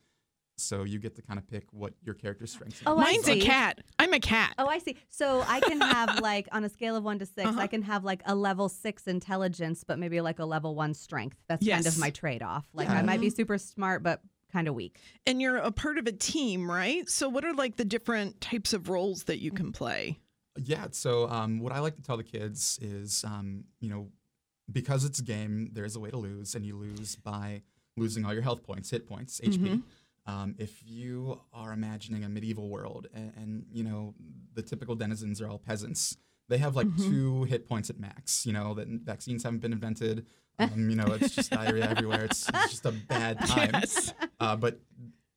so 0.57 0.85
you 0.85 0.99
get 0.99 1.15
to 1.17 1.23
kind 1.23 1.39
of 1.39 1.47
pick 1.49 1.65
what 1.71 1.93
your 2.03 2.15
character's 2.15 2.51
strengths 2.51 2.81
Oh, 2.87 2.93
are. 2.97 2.99
I 2.99 3.13
Mine's 3.13 3.29
a 3.29 3.41
cat. 3.41 3.81
I'm 3.99 4.13
a 4.13 4.21
cat. 4.21 4.55
Oh, 4.59 4.67
I 4.67 4.79
see. 4.79 4.97
So 5.09 5.45
I 5.47 5.61
can 5.61 5.81
have 5.81 6.19
like 6.23 6.49
on 6.53 6.65
a 6.65 6.69
scale 6.69 6.97
of 6.97 7.05
one 7.05 7.19
to 7.19 7.27
6 7.27 7.47
Uh-huh. 7.47 7.61
I 7.61 7.67
can 7.67 7.83
have 7.83 8.05
like 8.05 8.23
a 8.27 8.35
level 8.35 8.69
six 8.69 9.07
intelligence, 9.07 9.85
but 9.85 9.99
maybe 9.99 10.21
like 10.21 10.39
a 10.39 10.45
level 10.45 10.75
one 10.75 10.95
strength. 10.95 11.37
That's 11.49 11.67
kind 11.67 11.87
of 11.87 11.99
my 11.99 12.11
trade 12.11 12.43
off. 12.43 12.67
Like 12.73 12.89
Yeah. 12.89 12.99
I 12.99 13.03
might 13.03 13.21
be 13.21 13.31
super 13.31 13.59
smart, 13.59 14.03
but 14.03 14.21
kind 14.53 14.69
of 14.69 14.75
weak. 14.75 14.99
And 15.27 15.43
you're 15.43 15.57
a 15.59 15.71
part 15.73 15.99
of 15.99 16.07
a 16.07 16.13
team, 16.13 16.71
right? 16.71 17.09
So 17.09 17.29
what 17.29 17.45
are 17.45 17.53
like 17.53 17.77
the 17.77 17.85
different 17.85 18.41
types 18.41 18.73
of 18.73 18.89
roles 18.89 19.25
that 19.25 19.39
you 19.41 19.51
can 19.51 19.73
play? 19.73 20.19
Yeah. 20.57 20.87
So 20.93 21.29
um, 21.29 21.59
what 21.61 21.73
I 21.73 21.81
like 21.81 21.97
to 21.97 22.03
tell 22.03 22.17
the 22.17 22.25
kids 22.25 22.79
is, 22.81 23.25
um, 23.25 23.65
you 23.81 23.91
know, 23.91 24.09
because 24.73 25.05
it's 25.05 25.19
a 25.19 25.23
game, 25.23 25.69
there's 25.73 25.97
a 25.97 26.01
way 26.01 26.11
to 26.11 26.17
lose, 26.17 26.55
and 26.55 26.65
you 26.65 26.77
lose 26.77 27.15
by 27.17 27.63
losing 27.97 28.25
all 28.25 28.33
your 28.33 28.43
health 28.43 28.63
points, 28.63 28.91
hit 28.91 29.07
points, 29.07 29.41
HP. 29.45 29.83
Um, 30.27 30.57
if 30.59 30.83
you 30.85 31.41
are 31.53 31.73
imagining 31.73 32.25
a 32.25 32.29
medieval 32.29 32.69
world, 32.69 33.07
and, 33.15 33.33
and 33.37 33.67
you 33.71 33.85
know 33.85 34.15
the 34.55 34.63
typical 34.63 34.95
denizens 34.95 35.41
are 35.41 35.49
all 35.49 35.59
peasants, 35.59 36.17
they 36.49 36.59
have 36.59 36.77
like 36.77 36.89
two 36.97 37.45
hit 37.45 37.69
points 37.69 37.91
at 37.91 37.99
max. 37.99 38.45
You 38.47 38.53
know 38.53 38.75
that 38.75 38.89
vaccines 38.89 39.43
haven't 39.45 39.61
been 39.61 39.73
invented. 39.73 40.27
Um, 40.59 40.89
you 40.91 40.97
know 40.97 41.07
it's 41.21 41.35
just 41.35 41.51
diarrhea 41.51 41.89
everywhere. 41.91 42.25
It's, 42.25 42.49
it's 42.49 42.71
just 42.71 42.87
a 42.87 42.93
bad 42.93 43.39
time. 43.47 43.71
Yes. 43.75 44.15
Uh, 44.41 44.57
but 44.57 44.81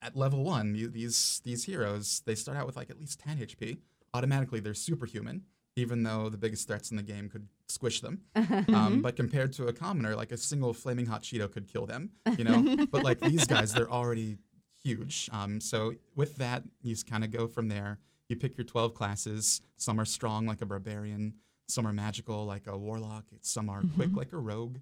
at 0.01 0.15
level 0.15 0.43
one, 0.43 0.75
you, 0.75 0.87
these 0.87 1.41
these 1.43 1.65
heroes 1.65 2.21
they 2.25 2.35
start 2.35 2.57
out 2.57 2.65
with 2.65 2.75
like 2.75 2.89
at 2.89 2.99
least 2.99 3.19
10 3.19 3.37
HP. 3.37 3.77
Automatically, 4.13 4.59
they're 4.59 4.73
superhuman, 4.73 5.43
even 5.75 6.03
though 6.03 6.29
the 6.29 6.37
biggest 6.37 6.67
threats 6.67 6.89
in 6.89 6.97
the 6.97 7.03
game 7.03 7.29
could 7.29 7.47
squish 7.67 8.01
them. 8.01 8.21
Um, 8.73 9.01
but 9.01 9.15
compared 9.15 9.53
to 9.53 9.67
a 9.67 9.73
commoner, 9.73 10.15
like 10.15 10.31
a 10.31 10.37
single 10.37 10.73
flaming 10.73 11.05
hot 11.05 11.23
Cheeto 11.23 11.51
could 11.51 11.67
kill 11.67 11.85
them. 11.85 12.11
You 12.37 12.43
know, 12.43 12.85
but 12.91 13.03
like 13.03 13.19
these 13.19 13.45
guys, 13.45 13.73
they're 13.73 13.89
already 13.89 14.37
huge. 14.83 15.29
Um, 15.31 15.59
so 15.61 15.93
with 16.15 16.35
that, 16.37 16.63
you 16.81 16.95
kind 17.09 17.23
of 17.23 17.31
go 17.31 17.47
from 17.47 17.67
there. 17.67 17.99
You 18.27 18.35
pick 18.35 18.57
your 18.57 18.65
12 18.65 18.93
classes. 18.93 19.61
Some 19.77 19.99
are 19.99 20.05
strong, 20.05 20.45
like 20.45 20.61
a 20.61 20.65
barbarian. 20.65 21.33
Some 21.67 21.85
are 21.87 21.93
magical, 21.93 22.45
like 22.45 22.67
a 22.67 22.77
warlock. 22.77 23.25
Some 23.41 23.69
are 23.69 23.81
quick, 23.95 24.15
like 24.15 24.33
a 24.33 24.37
rogue. 24.37 24.77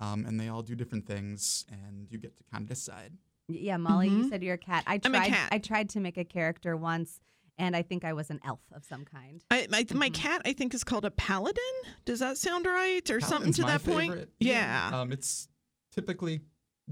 Um, 0.00 0.24
and 0.26 0.38
they 0.38 0.48
all 0.48 0.62
do 0.62 0.74
different 0.76 1.06
things, 1.06 1.64
and 1.70 2.06
you 2.10 2.18
get 2.18 2.36
to 2.36 2.44
kind 2.52 2.62
of 2.62 2.68
decide. 2.68 3.12
Yeah, 3.48 3.76
Molly, 3.78 4.08
you 4.08 4.24
Mhm. 4.24 4.28
said 4.28 4.42
you're 4.44 4.54
a 4.54 4.58
cat. 4.58 4.84
I 4.86 5.00
I'm 5.04 5.14
a 5.14 5.18
tried. 5.18 5.28
cat. 5.28 5.48
I 5.50 5.58
tried 5.58 5.88
to 5.90 6.00
make 6.00 6.16
a 6.16 6.24
character 6.24 6.76
once, 6.76 7.20
and 7.56 7.74
I 7.74 7.82
think 7.82 8.04
I 8.04 8.12
was 8.12 8.30
an 8.30 8.38
elf 8.44 8.60
of 8.72 8.84
some 8.84 9.04
kind. 9.04 9.42
I, 9.50 9.66
my, 9.70 9.84
my 9.94 10.10
cat, 10.10 10.42
I 10.44 10.52
think, 10.52 10.74
is 10.74 10.84
called 10.84 11.04
a 11.04 11.10
paladin. 11.10 11.62
Does 12.04 12.20
that 12.20 12.36
sound 12.38 12.66
right, 12.66 13.08
or 13.10 13.20
something 13.20 13.52
to 13.54 13.62
my 13.62 13.68
that 13.78 13.84
point? 13.84 14.12
favorite. 14.12 14.30
Yeah. 14.38 14.90
Um, 14.92 15.10
it's 15.10 15.48
typically 15.92 16.42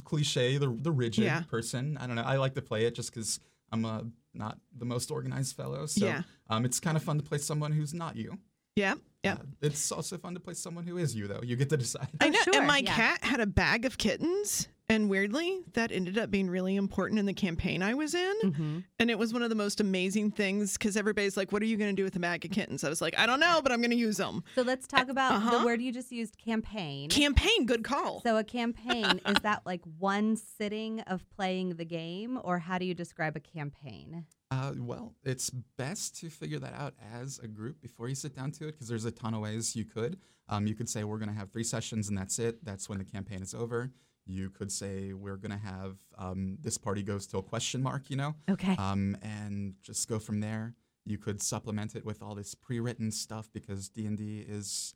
cliche, 0.05 0.59
the 0.59 0.69
the 0.81 0.91
rigid 0.93 1.25
Yeah. 1.25 1.43
person. 1.43 1.97
I 1.99 2.07
don't 2.07 2.17
know. 2.17 2.23
I 2.23 2.37
like 2.37 2.55
to 2.55 2.63
play 2.63 2.85
it 2.87 2.95
just 2.95 3.13
because 3.15 3.41
I'm 3.73 3.85
a 3.85 4.05
not 4.35 4.59
the 4.77 4.85
most 4.85 5.11
organized 5.11 5.57
fellow. 5.57 5.87
So 5.87 6.05
Yeah. 6.07 6.23
um, 6.51 6.65
it's 6.65 6.79
kind 6.81 6.97
of 6.97 7.03
fun 7.03 7.17
to 7.19 7.23
play 7.25 7.39
someone 7.39 7.73
who's 7.73 7.95
not 7.95 8.17
you. 8.17 8.39
Yeah. 8.77 8.95
Yeah. 9.25 9.35
Uh, 9.35 9.37
it's 9.63 9.91
also 9.91 10.19
fun 10.19 10.35
to 10.35 10.41
play 10.41 10.55
someone 10.55 10.87
who 10.87 10.99
is 10.99 11.17
you, 11.17 11.27
though. 11.27 11.41
You 11.43 11.57
get 11.57 11.71
to 11.71 11.77
decide. 11.79 12.09
I 12.21 12.27
Oh, 12.27 12.29
know. 12.31 12.39
sure, 12.43 12.57
and 12.59 12.67
my 12.67 12.79
yeah. 12.79 12.95
cat 12.95 13.25
had 13.25 13.41
a 13.41 13.47
bag 13.47 13.85
of 13.87 13.97
kittens, 13.99 14.69
and 14.89 15.11
weirdly, 15.11 15.63
that 15.73 15.91
ended 15.91 16.17
up 16.17 16.31
being 16.31 16.49
really 16.49 16.77
important 16.77 17.19
in 17.19 17.27
the 17.27 17.33
campaign 17.33 17.83
I 17.83 17.95
was 17.95 18.15
in. 18.15 18.35
Mm-hmm. 18.45 18.79
And 19.01 19.11
it 19.11 19.19
was 19.19 19.33
one 19.33 19.43
of 19.43 19.49
the 19.49 19.57
most 19.57 19.81
amazing 19.81 20.31
things 20.31 20.75
because 20.75 20.97
everybody's 20.97 21.37
like, 21.37 21.51
"What 21.51 21.61
are 21.63 21.67
you 21.67 21.77
going 21.77 21.91
to 21.91 21.97
do 21.97 22.05
with 22.05 22.15
a 22.15 22.21
bag 22.21 22.45
of 22.45 22.53
kittens?" 22.53 22.85
I 22.85 22.89
was 22.89 23.01
like, 23.01 23.19
"I 23.19 23.27
don't 23.27 23.41
know, 23.41 23.61
but 23.63 23.73
I'm 23.73 23.81
going 23.81 23.91
to 23.91 23.97
use 23.97 24.17
them." 24.17 24.45
So 24.55 24.63
let's 24.63 24.87
talk 24.87 25.09
about 25.09 25.33
uh-huh. 25.33 25.59
the 25.59 25.65
word 25.65 25.83
you 25.83 25.93
just 25.93 26.13
used, 26.13 26.39
campaign. 26.39 27.09
Campaign, 27.11 27.67
good 27.67 27.83
call. 27.83 28.21
so 28.21 28.37
a 28.37 28.45
campaign 28.45 29.21
is 29.27 29.37
that 29.43 29.63
like 29.67 29.83
one 29.99 30.37
sitting 30.37 31.01
of 31.01 31.29
playing 31.31 31.77
the 31.77 31.85
game, 31.85 32.39
or 32.45 32.61
how 32.61 32.79
do 32.79 32.85
you 32.85 32.95
describe 32.95 33.37
a 33.37 33.41
campaign? 33.41 34.25
Uh, 34.53 34.73
well, 34.79 35.15
it's 35.25 35.51
best 35.51 36.17
to 36.21 36.31
figure 36.31 36.61
that 36.61 36.75
out 36.75 36.95
as 37.13 37.41
a 37.41 37.49
group 37.49 37.81
before 37.81 38.09
you 38.09 38.15
sit 38.15 38.37
down 38.37 38.53
to 38.53 38.69
it 38.69 38.73
because 38.73 38.87
there's 38.87 39.05
a 39.05 39.11
ton 39.11 39.35
of 39.35 39.41
ways 39.41 39.75
you 39.75 39.85
could. 39.85 40.19
Um, 40.49 40.67
you 40.69 40.77
could 40.77 40.89
say 40.89 41.03
we're 41.03 41.19
going 41.19 41.29
to 41.29 41.35
have 41.35 41.51
three 41.51 41.65
sessions 41.65 42.09
and 42.09 42.17
that's 42.17 42.39
it. 42.39 42.65
That's 42.65 42.89
when 42.89 42.99
the 42.99 43.05
campaign 43.05 43.43
is 43.43 43.55
over. 43.55 43.91
You 44.27 44.51
could 44.51 44.73
say 44.73 45.13
we're 45.13 45.37
going 45.37 45.53
to 45.53 45.65
have 45.65 45.97
um, 46.19 46.59
this 46.61 46.77
party 46.79 47.03
goes 47.03 47.27
till 47.27 47.43
question 47.43 47.83
mark, 47.83 48.11
you 48.11 48.17
know, 48.17 48.35
Okay. 48.51 48.75
um, 48.77 49.17
and 49.23 49.75
just 49.83 50.09
go 50.09 50.19
from 50.19 50.41
there. 50.41 50.75
You 51.05 51.17
could 51.19 51.41
supplement 51.41 51.95
it 51.95 52.05
with 52.05 52.23
all 52.23 52.35
this 52.35 52.55
pre-written 52.55 53.13
stuff 53.13 53.49
because 53.53 53.89
D 53.89 54.07
and 54.07 54.19
D 54.19 54.45
is 54.47 54.95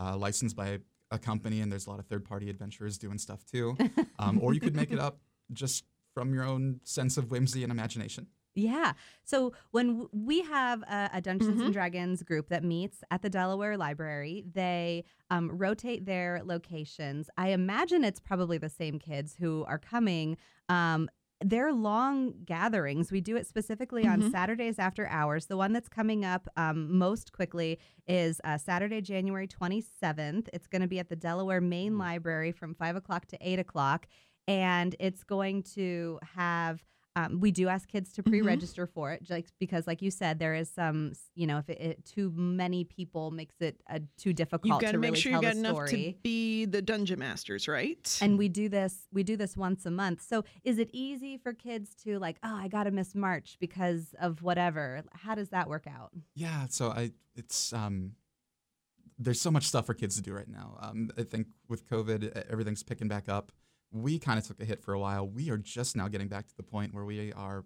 uh, 0.00 0.16
licensed 0.16 0.56
by 0.56 0.80
a 1.12 1.18
company 1.18 1.60
and 1.60 1.70
there's 1.70 1.86
a 1.86 1.90
lot 1.90 2.00
of 2.00 2.06
third-party 2.06 2.50
adventurers 2.50 2.98
doing 2.98 3.18
stuff 3.18 3.44
too. 3.44 3.76
Um, 4.18 4.38
or 4.40 4.54
you 4.54 4.60
could 4.60 4.76
make 4.76 4.92
it 4.92 5.00
up 5.00 5.18
just 5.52 5.84
from 6.14 6.32
your 6.32 6.44
own 6.44 6.80
sense 6.84 7.16
of 7.16 7.30
whimsy 7.30 7.62
and 7.64 7.72
imagination. 7.72 8.26
Yeah. 8.54 8.92
So 9.24 9.52
when 9.70 10.06
we 10.12 10.42
have 10.42 10.82
a, 10.82 11.10
a 11.14 11.20
Dungeons 11.20 11.60
Mhm. 11.60 11.64
and 11.66 11.72
Dragons 11.72 12.22
group 12.22 12.48
that 12.50 12.62
meets 12.62 13.02
at 13.10 13.22
the 13.22 13.30
Delaware 13.30 13.76
Library, 13.78 14.44
they 14.52 15.04
um, 15.30 15.50
rotate 15.56 16.04
their 16.04 16.42
locations. 16.44 17.30
I 17.38 17.48
imagine 17.48 18.04
it's 18.04 18.20
probably 18.20 18.58
the 18.58 18.68
same 18.68 18.98
kids 18.98 19.36
who 19.38 19.64
are 19.66 19.78
coming. 19.78 20.36
Um, 20.68 21.08
they're 21.44 21.72
long 21.72 22.34
gatherings. 22.44 23.10
We 23.10 23.20
do 23.20 23.36
it 23.36 23.46
specifically 23.48 24.06
on 24.06 24.22
Mhm. 24.22 24.30
Saturdays 24.30 24.78
after 24.78 25.08
hours. 25.08 25.46
The 25.46 25.56
one 25.56 25.72
that's 25.72 25.88
coming 25.88 26.24
up 26.24 26.46
um, 26.56 26.96
most 26.98 27.32
quickly 27.32 27.78
is 28.06 28.40
uh, 28.44 28.58
Saturday, 28.58 29.00
January 29.00 29.48
27th. 29.48 30.48
It's 30.52 30.66
going 30.68 30.82
to 30.82 30.88
be 30.88 30.98
at 31.00 31.08
the 31.08 31.16
Delaware 31.16 31.60
Main 31.60 31.98
Library 31.98 32.52
from 32.52 32.74
5 32.74 32.94
o'clock 32.96 33.26
to 33.28 33.38
8 33.40 33.58
o'clock. 33.58 34.06
And 34.46 34.94
it's 35.00 35.24
going 35.24 35.62
to 35.74 36.18
have 36.36 36.84
um, 37.14 37.40
we 37.40 37.50
do 37.50 37.68
ask 37.68 37.88
kids 37.88 38.10
to 38.14 38.22
Mhm. 38.22 38.30
pre-register 38.30 38.86
for 38.86 39.12
it, 39.12 39.28
like 39.28 39.46
because, 39.58 39.86
like 39.86 40.00
you 40.00 40.10
said, 40.10 40.38
there 40.38 40.54
is 40.54 40.70
some, 40.70 41.12
you 41.34 41.46
know, 41.46 41.58
if 41.58 41.68
it, 41.68 41.78
it, 41.80 42.04
too 42.06 42.30
many 42.34 42.84
people 42.84 43.30
makes 43.30 43.60
it 43.60 43.82
uh, 43.90 43.98
too 44.16 44.32
difficult 44.32 44.66
You've 44.68 44.80
got 44.80 44.86
to 44.88 44.92
to 44.92 44.98
make 44.98 45.10
really 45.10 45.20
sure 45.20 45.32
tell 45.32 45.42
you 45.42 45.48
got 45.48 45.56
enough 45.56 45.88
to 45.90 46.14
be 46.22 46.64
the 46.64 46.80
dungeon 46.80 47.18
masters, 47.18 47.68
right? 47.68 48.18
and 48.22 48.38
we 48.38 48.48
do 48.48 48.68
this, 48.68 49.08
we 49.12 49.22
do 49.22 49.36
this 49.36 49.56
once 49.56 49.84
a 49.84 49.90
month. 49.90 50.22
So, 50.22 50.44
is 50.64 50.78
it 50.78 50.88
easy 50.92 51.36
for 51.36 51.52
kids 51.52 51.94
to 52.04 52.18
like, 52.18 52.38
oh, 52.42 52.56
I 52.56 52.68
got 52.68 52.84
to 52.84 52.90
miss 52.90 53.14
March 53.14 53.56
because 53.60 54.14
of 54.20 54.42
whatever? 54.42 55.02
How 55.12 55.34
does 55.34 55.50
that 55.50 55.68
work 55.68 55.86
out? 55.86 56.12
Yeah, 56.34 56.66
so 56.68 56.90
I 56.90 57.12
it's 57.36 57.72
um 57.72 58.12
there's 59.18 59.40
so 59.40 59.50
much 59.50 59.64
stuff 59.66 59.86
for 59.86 59.94
kids 59.94 60.16
to 60.16 60.22
do 60.22 60.32
right 60.32 60.48
now. 60.48 60.78
Um, 60.80 61.10
I 61.18 61.22
think 61.22 61.46
with 61.68 61.86
COVID, 61.88 62.24
e- 62.36 62.42
everything's 62.50 62.82
picking 62.82 63.06
back 63.08 63.28
up. 63.28 63.52
We 63.92 64.18
kind 64.18 64.38
of 64.38 64.46
took 64.46 64.60
a 64.60 64.64
hit 64.64 64.82
for 64.82 64.92
a 64.94 64.98
while. 64.98 65.28
We 65.28 65.50
are 65.50 65.58
just 65.58 65.96
now 65.96 66.08
getting 66.08 66.28
back 66.28 66.48
to 66.48 66.56
the 66.56 66.62
point 66.62 66.94
where 66.94 67.04
we 67.04 67.32
are, 67.34 67.64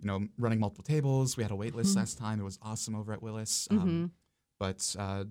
you 0.00 0.06
know, 0.06 0.26
running 0.38 0.58
multiple 0.60 0.84
tables. 0.84 1.36
We 1.36 1.42
had 1.44 1.52
a 1.52 1.56
wait 1.56 1.74
list 1.74 1.94
Mhm. 1.94 1.96
last 1.96 2.18
time. 2.18 2.40
It 2.40 2.44
was 2.44 2.58
awesome 2.62 2.94
over 2.94 3.12
at 3.12 3.22
Willis. 3.22 3.68
Um, 3.70 4.12
but 4.58 4.94
uh, 4.98 5.24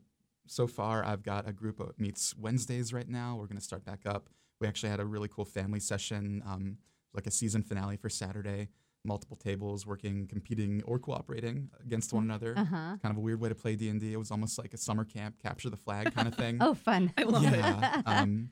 so 0.47 0.65
far, 0.67 1.03
I've 1.05 1.23
got 1.23 1.47
a 1.47 1.53
group 1.53 1.77
that 1.77 1.99
meets 1.99 2.35
Wednesdays 2.37 2.93
right 2.93 3.07
now. 3.07 3.35
We're 3.35 3.47
going 3.47 3.57
to 3.57 3.63
start 3.63 3.83
back 3.85 4.05
up. 4.05 4.29
We 4.61 4.67
actually 4.67 4.89
had 4.89 4.99
a 4.99 5.05
really 5.05 5.27
cool 5.27 5.45
family 5.45 5.79
session, 5.79 6.41
um, 6.45 6.77
like 7.13 7.27
a 7.27 7.31
season 7.31 7.63
finale 7.63 7.97
for 7.97 8.09
Saturday. 8.09 8.69
Multiple 9.05 9.37
tables, 9.37 9.85
working, 9.87 10.27
competing, 10.27 10.83
or 10.83 10.99
cooperating 10.99 11.69
against 11.85 12.11
one 12.11 12.23
another. 12.25 12.53
Uh 12.57 12.65
huh. 12.65 12.97
Kind 13.01 13.11
of 13.11 13.15
a 13.17 13.21
weird 13.21 13.39
way 13.39 13.47
to 13.47 13.55
play 13.55 13.77
D 13.77 13.87
and 13.87 13.97
D. 13.99 14.11
It 14.11 14.17
was 14.17 14.29
almost 14.29 14.57
like 14.59 14.73
a 14.73 14.77
summer 14.77 15.05
camp, 15.05 15.39
capture 15.41 15.69
the 15.69 15.77
flag 15.77 16.13
kind 16.13 16.27
of 16.27 16.35
thing. 16.35 16.57
Oh, 16.61 16.73
fun. 16.73 17.13
I 17.17 17.23
love 17.23 17.45
it. 17.45 18.03
um, 18.05 18.51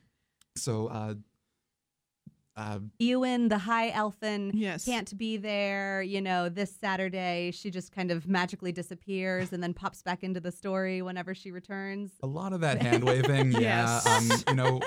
so, 0.56 0.86
uh, 0.86 1.14
uh, 2.58 2.78
Ewan, 2.98 3.48
the 3.48 3.58
high 3.58 3.90
elfin, 3.90 4.50
Yes. 4.52 4.84
can't 4.84 5.16
be 5.16 5.36
there. 5.36 6.02
You 6.02 6.20
know, 6.20 6.48
this 6.48 6.74
Saturday, 6.74 7.52
she 7.52 7.70
just 7.70 7.92
kind 7.92 8.10
of 8.10 8.26
magically 8.26 8.72
disappears 8.72 9.52
and 9.52 9.62
then 9.62 9.72
pops 9.72 10.02
back 10.02 10.24
into 10.24 10.40
the 10.40 10.50
story 10.52 11.00
whenever 11.00 11.34
she 11.34 11.50
returns. 11.52 12.10
a 12.22 12.26
lot 12.26 12.52
of 12.52 12.60
that 12.62 12.82
hand 12.86 13.04
waving. 13.04 13.52
yeah. 13.52 14.00
Yes. 14.04 14.06
Um, 14.06 14.30
you 14.48 14.54
know, 14.56 14.80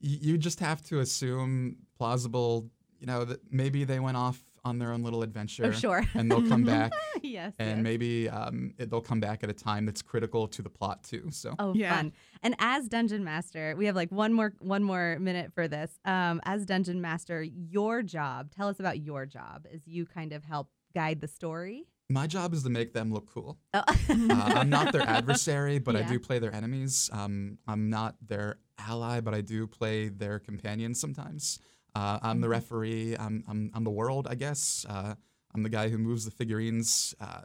you 0.00 0.38
just 0.38 0.60
have 0.60 0.82
to 0.84 1.00
assume 1.00 1.76
plausible. 1.98 2.70
You 3.00 3.06
know 3.06 3.24
that 3.24 3.40
maybe 3.52 3.84
they 3.84 4.00
went 4.00 4.16
off 4.16 4.42
on 4.68 4.78
their 4.78 4.92
own 4.92 5.02
little 5.02 5.22
adventure. 5.22 5.66
Oh, 5.66 5.70
sure. 5.72 6.04
And 6.14 6.30
they'll 6.30 6.46
come 6.46 6.62
back, 6.76 6.92
yes. 7.22 7.54
and 7.58 7.78
yes. 7.78 7.82
maybe 7.82 8.28
um, 8.28 8.74
it, 8.78 8.90
they'll 8.90 9.00
come 9.00 9.20
back 9.20 9.42
at 9.42 9.50
a 9.50 9.54
time 9.54 9.86
that's 9.86 10.02
critical 10.02 10.46
to 10.48 10.62
the 10.62 10.70
plot 10.70 11.02
too. 11.02 11.28
So. 11.30 11.54
Oh, 11.58 11.74
Yeah. 11.74 11.96
fun! 11.96 12.12
And 12.42 12.54
as 12.60 12.88
dungeon 12.88 13.24
master, 13.24 13.74
we 13.76 13.86
have 13.86 13.96
like 13.96 14.12
one 14.12 14.32
more 14.32 14.52
one 14.60 14.84
more 14.84 15.18
minute 15.18 15.52
for 15.54 15.66
this. 15.68 15.98
Um, 16.04 16.40
as 16.44 16.64
dungeon 16.66 17.00
master, 17.00 17.42
your 17.42 18.02
job. 18.02 18.50
Tell 18.54 18.68
us 18.68 18.78
about 18.78 19.00
your 19.00 19.26
job. 19.26 19.66
Is 19.72 19.86
you 19.86 20.06
kind 20.06 20.32
of 20.32 20.44
help 20.44 20.68
guide 20.94 21.20
the 21.20 21.28
story. 21.28 21.86
My 22.10 22.26
job 22.26 22.54
is 22.54 22.62
to 22.62 22.70
make 22.70 22.94
them 22.94 23.12
look 23.12 23.28
cool. 23.32 23.58
Oh. 23.74 23.82
Uh, 24.10 24.52
I'm 24.56 24.70
not 24.70 24.92
their 24.92 25.02
adversary, 25.02 25.78
but 25.78 25.94
I 25.94 26.02
do 26.12 26.18
play 26.18 26.38
their 26.38 26.54
enemies. 26.54 27.10
Um, 27.12 27.58
I'm 27.66 27.90
not 27.90 28.16
their 28.26 28.58
ally, 28.78 29.20
but 29.20 29.34
I 29.34 29.42
do 29.42 29.66
play 29.66 30.08
their 30.08 30.38
companion 30.38 30.94
sometimes. 30.94 31.58
Uh, 31.98 32.18
I'm 32.22 32.36
Mm-hmm. 32.36 32.40
the 32.42 32.48
referee. 32.48 33.16
I'm, 33.18 33.42
I'm, 33.48 33.70
I'm 33.74 33.84
the 33.84 33.90
world, 34.02 34.26
I 34.30 34.34
guess. 34.36 34.86
Uh, 34.88 35.14
I'm 35.54 35.62
the 35.62 35.68
guy 35.78 35.88
who 35.88 35.98
moves 35.98 36.24
the 36.24 36.30
figurines. 36.30 37.14
Uh, 37.20 37.42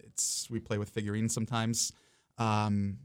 it's 0.00 0.48
we 0.50 0.58
play 0.60 0.78
with 0.78 0.88
figurines 0.90 1.32
sometimes. 1.32 1.92
Um, 2.38 2.98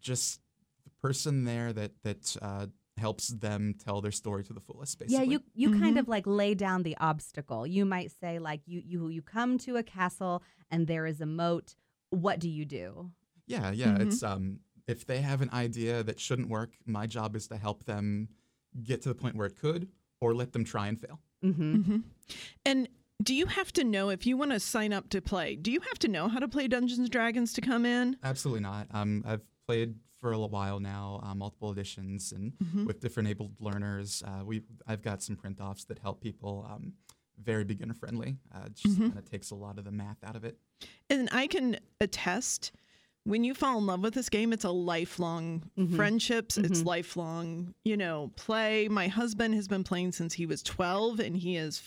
just 0.00 0.40
the 0.84 0.90
person 1.00 1.44
there 1.44 1.72
that 1.72 1.92
that 2.02 2.36
uh, 2.42 2.66
helps 2.98 3.28
them 3.28 3.74
tell 3.84 4.00
their 4.00 4.12
story 4.12 4.42
to 4.44 4.52
the 4.52 4.60
fullest. 4.60 4.98
Basically. 4.98 5.16
Yeah, 5.26 5.30
you 5.32 5.40
you 5.54 5.78
kind 5.80 5.96
Mhm. 5.96 6.00
of 6.00 6.08
like 6.08 6.26
lay 6.26 6.54
down 6.54 6.82
the 6.82 6.96
obstacle. 6.98 7.66
You 7.66 7.84
might 7.86 8.10
say 8.20 8.38
like 8.38 8.60
you 8.66 8.82
you 8.84 9.08
you 9.08 9.22
come 9.22 9.56
to 9.58 9.76
a 9.76 9.82
castle 9.82 10.42
and 10.70 10.86
there 10.86 11.06
is 11.06 11.20
a 11.20 11.26
moat. 11.26 11.74
What 12.10 12.38
do 12.40 12.48
you 12.48 12.64
do? 12.66 13.10
Yeah, 13.46 13.70
yeah. 13.70 13.96
Mhm. 13.96 14.00
It's 14.02 14.22
um 14.22 14.60
if 14.86 15.06
they 15.06 15.20
have 15.22 15.40
an 15.42 15.50
idea 15.52 16.02
that 16.02 16.18
shouldn't 16.20 16.48
work, 16.50 16.72
my 16.84 17.06
job 17.06 17.36
is 17.36 17.46
to 17.48 17.56
help 17.56 17.84
them 17.84 18.28
get 18.82 19.02
to 19.02 19.08
the 19.08 19.14
point 19.14 19.36
where 19.36 19.46
it 19.46 19.56
could 19.56 19.88
or 20.22 20.34
let 20.34 20.52
them 20.52 20.64
try 20.64 20.86
and 20.86 20.98
fail. 21.00 21.18
Mm-hmm. 21.44 21.80
hmm 21.82 21.96
And 22.64 22.88
do 23.22 23.34
you 23.34 23.46
have 23.46 23.72
to 23.74 23.84
know 23.84 24.08
if 24.10 24.24
you 24.26 24.36
want 24.36 24.52
to 24.52 24.60
sign 24.60 24.92
up 24.92 25.08
to 25.10 25.20
play? 25.20 25.56
Do 25.56 25.70
you 25.72 25.80
have 25.80 25.98
to 26.00 26.08
know 26.08 26.28
how 26.28 26.38
to 26.38 26.48
play 26.48 26.68
Dungeons 26.68 26.98
and 27.00 27.10
Dragons 27.10 27.52
to 27.54 27.60
come 27.60 27.84
in? 27.84 28.16
Absolutely 28.22 28.60
not. 28.62 28.86
Um 28.92 29.22
I've 29.26 29.42
played 29.66 29.96
for 30.20 30.28
a 30.30 30.36
little 30.36 30.48
while 30.48 30.78
now, 30.78 31.20
uh, 31.24 31.34
multiple 31.34 31.72
editions 31.72 32.30
and 32.32 32.52
Mhm. 32.58 32.86
with 32.86 33.00
different 33.00 33.28
abled 33.28 33.54
learners. 33.60 34.22
Uh, 34.24 34.42
we 34.44 34.62
I've 34.86 35.02
got 35.02 35.22
some 35.22 35.34
print 35.36 35.60
offs 35.60 35.84
that 35.86 35.98
help 35.98 36.20
people 36.20 36.66
um 36.72 36.92
very 37.38 37.64
beginner 37.64 37.94
friendly. 37.94 38.38
Uh, 38.54 38.66
it 38.66 38.74
just 38.74 38.96
Mhm. 38.96 39.06
kind 39.08 39.18
of 39.18 39.24
takes 39.28 39.50
a 39.50 39.56
lot 39.56 39.78
of 39.78 39.84
the 39.84 39.90
math 39.90 40.22
out 40.22 40.36
of 40.36 40.44
it. 40.44 40.56
And 41.10 41.28
I 41.32 41.48
can 41.48 41.78
attest 42.00 42.70
when 43.24 43.44
you 43.44 43.54
fall 43.54 43.78
in 43.78 43.86
love 43.86 44.00
with 44.02 44.14
this 44.14 44.28
game, 44.28 44.52
it's 44.52 44.64
a 44.64 44.70
lifelong 44.70 45.70
Mhm. 45.78 45.94
friendships. 45.96 46.58
It's 46.58 46.82
Mhm. 46.82 46.86
lifelong, 46.86 47.74
you 47.84 47.96
know, 47.96 48.32
play. 48.36 48.88
My 48.88 49.08
husband 49.08 49.54
has 49.54 49.68
been 49.68 49.84
playing 49.84 50.12
since 50.12 50.34
he 50.34 50.46
was 50.46 50.62
12 50.62 51.20
and 51.20 51.36
he 51.36 51.56
is 51.56 51.78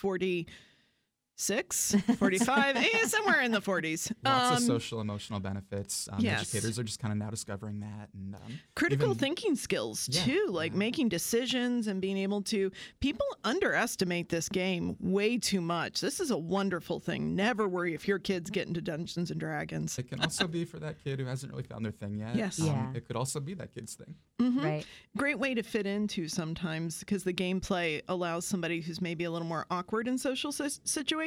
46, 1.38 1.96
45, 2.18 2.76
eh, 2.78 3.06
somewhere 3.08 3.42
in 3.42 3.52
the 3.52 3.62
40s. 3.62 4.12
Lots 4.24 4.52
of 4.52 4.58
Um, 4.58 4.64
social 4.64 5.02
emotional 5.02 5.40
benefits. 5.42 6.08
Um, 6.12 6.20
yes. 6.22 6.42
Educators 6.42 6.80
are 6.80 6.84
just 6.84 7.00
kind 7.00 7.12
of 7.12 7.18
now 7.18 7.30
discovering 7.30 7.82
that 7.82 8.10
and 8.14 8.36
um, 8.36 8.42
critical 8.76 9.08
even- 9.08 9.18
thinking 9.18 9.56
skills 9.56 10.08
Yeah, 10.12 10.24
too 10.24 10.48
like 10.50 10.72
yeah. 10.72 10.78
making 10.78 11.10
decisions 11.10 11.88
and 11.88 12.02
being 12.02 12.18
able 12.18 12.42
to 12.44 12.72
people 13.02 13.26
underestimate 13.44 14.30
this 14.30 14.48
game 14.48 14.96
way 15.00 15.38
too 15.38 15.60
much 15.62 16.00
this 16.02 16.20
is 16.20 16.32
a 16.32 16.38
wonderful 16.38 17.00
thing 17.00 17.36
never 17.36 17.68
worry 17.68 17.94
if 17.94 18.08
your 18.08 18.20
kids 18.20 18.50
get 18.50 18.68
into 18.68 18.82
dungeons 18.82 19.30
and 19.32 19.40
dragons 19.40 19.98
It 20.00 20.08
can 20.10 20.22
also 20.22 20.48
be 20.48 20.64
for 20.66 20.80
that 20.80 21.04
kid 21.04 21.20
who 21.20 21.26
hasn't 21.26 21.52
really 21.52 21.64
found 21.64 21.84
their 21.86 21.92
thing 21.92 22.16
yet. 22.18 22.36
Yes. 22.36 22.60
Um, 22.62 22.68
Yeah. 22.68 22.94
It 22.96 23.06
could 23.08 23.16
also 23.18 23.40
be 23.42 23.54
that 23.56 23.74
kid's 23.74 23.96
thing. 23.96 24.16
Mhm. 24.42 24.64
Right. 24.64 24.86
great 25.18 25.40
way 25.40 25.54
to 25.54 25.64
fit 25.64 25.86
into 25.86 26.28
sometimes 26.28 27.00
because 27.00 27.24
the 27.24 27.34
gameplay 27.34 28.02
allows 28.08 28.46
somebody 28.46 28.82
who's 28.82 29.02
maybe 29.02 29.24
a 29.26 29.32
little 29.32 29.48
more 29.48 29.66
awkward 29.70 30.08
in 30.08 30.18
social 30.18 30.52
si- 30.52 30.70
situations 30.84 31.25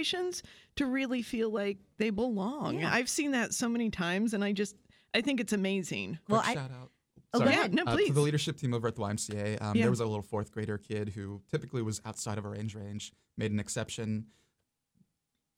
to 0.76 0.86
really 0.86 1.22
feel 1.22 1.50
like 1.50 1.78
they 1.98 2.10
belong 2.10 2.78
Yeah. 2.80 2.92
i've 2.92 3.08
seen 3.08 3.32
that 3.32 3.52
so 3.54 3.68
many 3.68 3.90
times 3.90 4.34
and 4.34 4.42
i 4.44 4.52
just 4.52 4.76
i 5.14 5.20
think 5.20 5.40
it's 5.40 5.52
amazing 5.52 6.18
Well, 6.28 6.40
Quick 6.42 6.56
I- 6.56 6.60
shout 6.60 6.70
out. 6.70 6.90
Oh, 7.34 7.40
Sorry. 7.40 7.50
ahead. 7.50 7.74
no 7.74 7.82
Uh, 7.84 7.94
please 7.94 8.06
to 8.08 8.14
the 8.14 8.20
leadership 8.22 8.56
team 8.56 8.72
over 8.72 8.88
at 8.88 8.94
the 8.96 9.02
YMCA, 9.02 9.60
um, 9.60 9.76
Yeah. 9.76 9.82
there 9.82 9.90
was 9.90 10.00
a 10.00 10.06
little 10.06 10.22
fourth 10.22 10.50
grader 10.50 10.78
kid 10.78 11.10
who 11.10 11.42
typically 11.50 11.82
was 11.82 12.00
outside 12.06 12.38
of 12.38 12.46
our 12.46 12.52
range 12.52 12.74
range, 12.74 13.12
made 13.36 13.52
an 13.52 13.60
exception. 13.60 14.28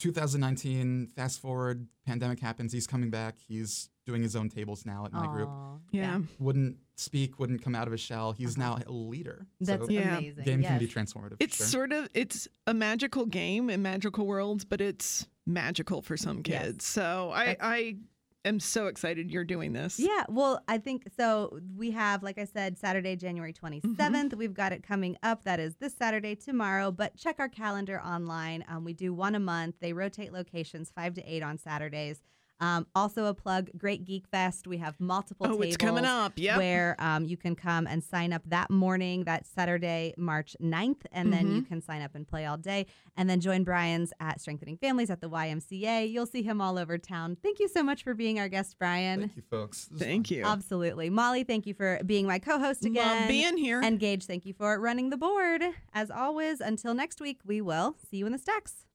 2019, 0.00 1.08
fast 1.14 1.40
forward, 1.40 1.86
pandemic 2.06 2.40
happens, 2.40 2.72
he's 2.72 2.86
coming 2.86 3.10
back. 3.10 3.36
He's 3.46 3.90
doing 4.06 4.22
his 4.22 4.34
own 4.34 4.48
tables 4.48 4.84
now 4.86 5.04
at 5.04 5.12
my 5.12 5.26
group. 5.26 5.48
Aw, 5.48 5.76
yeah, 5.92 6.20
Wouldn't 6.38 6.78
speak, 7.00 7.38
wouldn't 7.38 7.62
come 7.62 7.74
out 7.74 7.86
of 7.86 7.92
his 7.92 8.00
shell. 8.00 8.32
He's 8.32 8.58
Uh-huh. 8.58 8.78
now 8.78 8.84
a 8.86 8.92
leader. 8.92 9.46
That's 9.60 9.86
so 9.86 9.90
Yeah. 9.90 10.18
amazing. 10.18 10.44
game 10.44 10.62
yes. 10.62 10.70
can 10.70 10.78
be 10.78 10.86
transformative. 10.88 11.36
It's 11.40 11.56
sure. 11.56 11.66
sort 11.66 11.92
of 11.92 12.08
it's 12.14 12.46
a 12.66 12.74
magical 12.74 13.26
game 13.26 13.70
in 13.70 13.82
magical 13.82 14.26
worlds, 14.26 14.64
but 14.64 14.80
it's 14.80 15.26
magical 15.46 16.02
for 16.02 16.16
some 16.16 16.42
Yes. 16.44 16.62
kids. 16.64 16.84
So 16.86 17.30
I 17.32 17.46
That's- 17.46 17.66
I 17.66 17.96
am 18.46 18.58
so 18.60 18.86
excited 18.86 19.30
you're 19.30 19.44
doing 19.44 19.72
this. 19.74 19.98
Yeah, 19.98 20.24
well, 20.28 20.62
I 20.66 20.78
think 20.78 21.08
so. 21.18 21.60
We 21.76 21.90
have, 21.90 22.22
like 22.22 22.38
I 22.38 22.44
said, 22.44 22.78
Saturday, 22.78 23.14
January 23.16 23.52
27th. 23.52 24.34
We've 24.34 24.54
got 24.54 24.72
it 24.72 24.82
coming 24.82 25.16
up. 25.22 25.44
That 25.44 25.60
is 25.60 25.76
this 25.76 25.94
Saturday, 25.94 26.34
tomorrow. 26.36 26.90
But 26.90 27.16
check 27.16 27.36
our 27.38 27.50
calendar 27.50 28.00
online. 28.00 28.64
Um, 28.66 28.84
we 28.84 28.94
do 28.94 29.12
one 29.12 29.34
a 29.34 29.40
month. 29.40 29.76
They 29.80 29.92
rotate 29.92 30.32
locations, 30.32 30.90
five 30.90 31.12
to 31.14 31.22
eight 31.30 31.42
on 31.42 31.58
Saturdays. 31.58 32.22
Um, 32.60 32.86
also, 32.94 33.26
a 33.26 33.34
plug 33.34 33.70
Great 33.76 34.04
GeekFest. 34.04 34.66
We 34.66 34.76
have 34.78 34.98
multiple 35.00 35.46
Oh, 35.46 35.52
tables 35.52 35.66
it's 35.66 35.76
coming 35.76 36.04
up. 36.04 36.32
Yep. 36.36 36.58
where 36.58 36.96
um, 36.98 37.24
you 37.24 37.36
can 37.36 37.56
come 37.56 37.86
and 37.86 38.04
sign 38.04 38.32
up 38.32 38.42
that 38.46 38.70
morning, 38.70 39.24
that 39.24 39.46
Saturday, 39.46 40.14
March 40.16 40.56
9th. 40.62 41.02
And 41.12 41.32
then 41.32 41.46
Mm-hmm. 41.46 41.56
you 41.56 41.62
can 41.62 41.80
sign 41.80 42.02
up 42.02 42.14
and 42.14 42.26
play 42.28 42.44
all 42.46 42.56
day. 42.58 42.86
And 43.16 43.28
then 43.30 43.40
join 43.40 43.64
Brian's 43.64 44.12
at 44.20 44.40
Strengthening 44.40 44.76
Families 44.76 45.10
at 45.10 45.20
the 45.20 45.28
YMCA. 45.30 46.10
You'll 46.10 46.26
see 46.26 46.42
him 46.42 46.60
all 46.60 46.78
over 46.78 46.98
town. 46.98 47.36
Thank 47.42 47.60
you 47.60 47.68
so 47.68 47.82
much 47.82 48.04
for 48.04 48.14
being 48.14 48.38
our 48.38 48.48
guest, 48.48 48.76
Brian. 48.78 49.20
Thank 49.20 49.36
you, 49.36 49.42
folks. 49.50 49.88
Thank 49.96 50.28
fun. 50.28 50.36
you. 50.38 50.44
Absolutely. 50.44 51.08
Molly, 51.10 51.44
thank 51.44 51.66
you 51.66 51.74
for 51.74 52.00
being 52.04 52.26
my 52.26 52.38
co 52.38 52.58
host 52.58 52.84
again. 52.84 53.20
Love 53.20 53.28
being 53.28 53.56
here. 53.56 53.80
and 53.82 53.98
Gage, 53.98 54.24
thank 54.24 54.44
you 54.44 54.52
for 54.52 54.78
running 54.78 55.10
the 55.10 55.16
board. 55.16 55.62
As 55.94 56.10
always, 56.10 56.60
until 56.60 56.92
next 56.94 57.20
week, 57.20 57.40
we 57.44 57.60
will 57.60 57.96
see 58.10 58.18
you 58.18 58.26
in 58.26 58.32
the 58.32 58.38
stacks. 58.38 58.86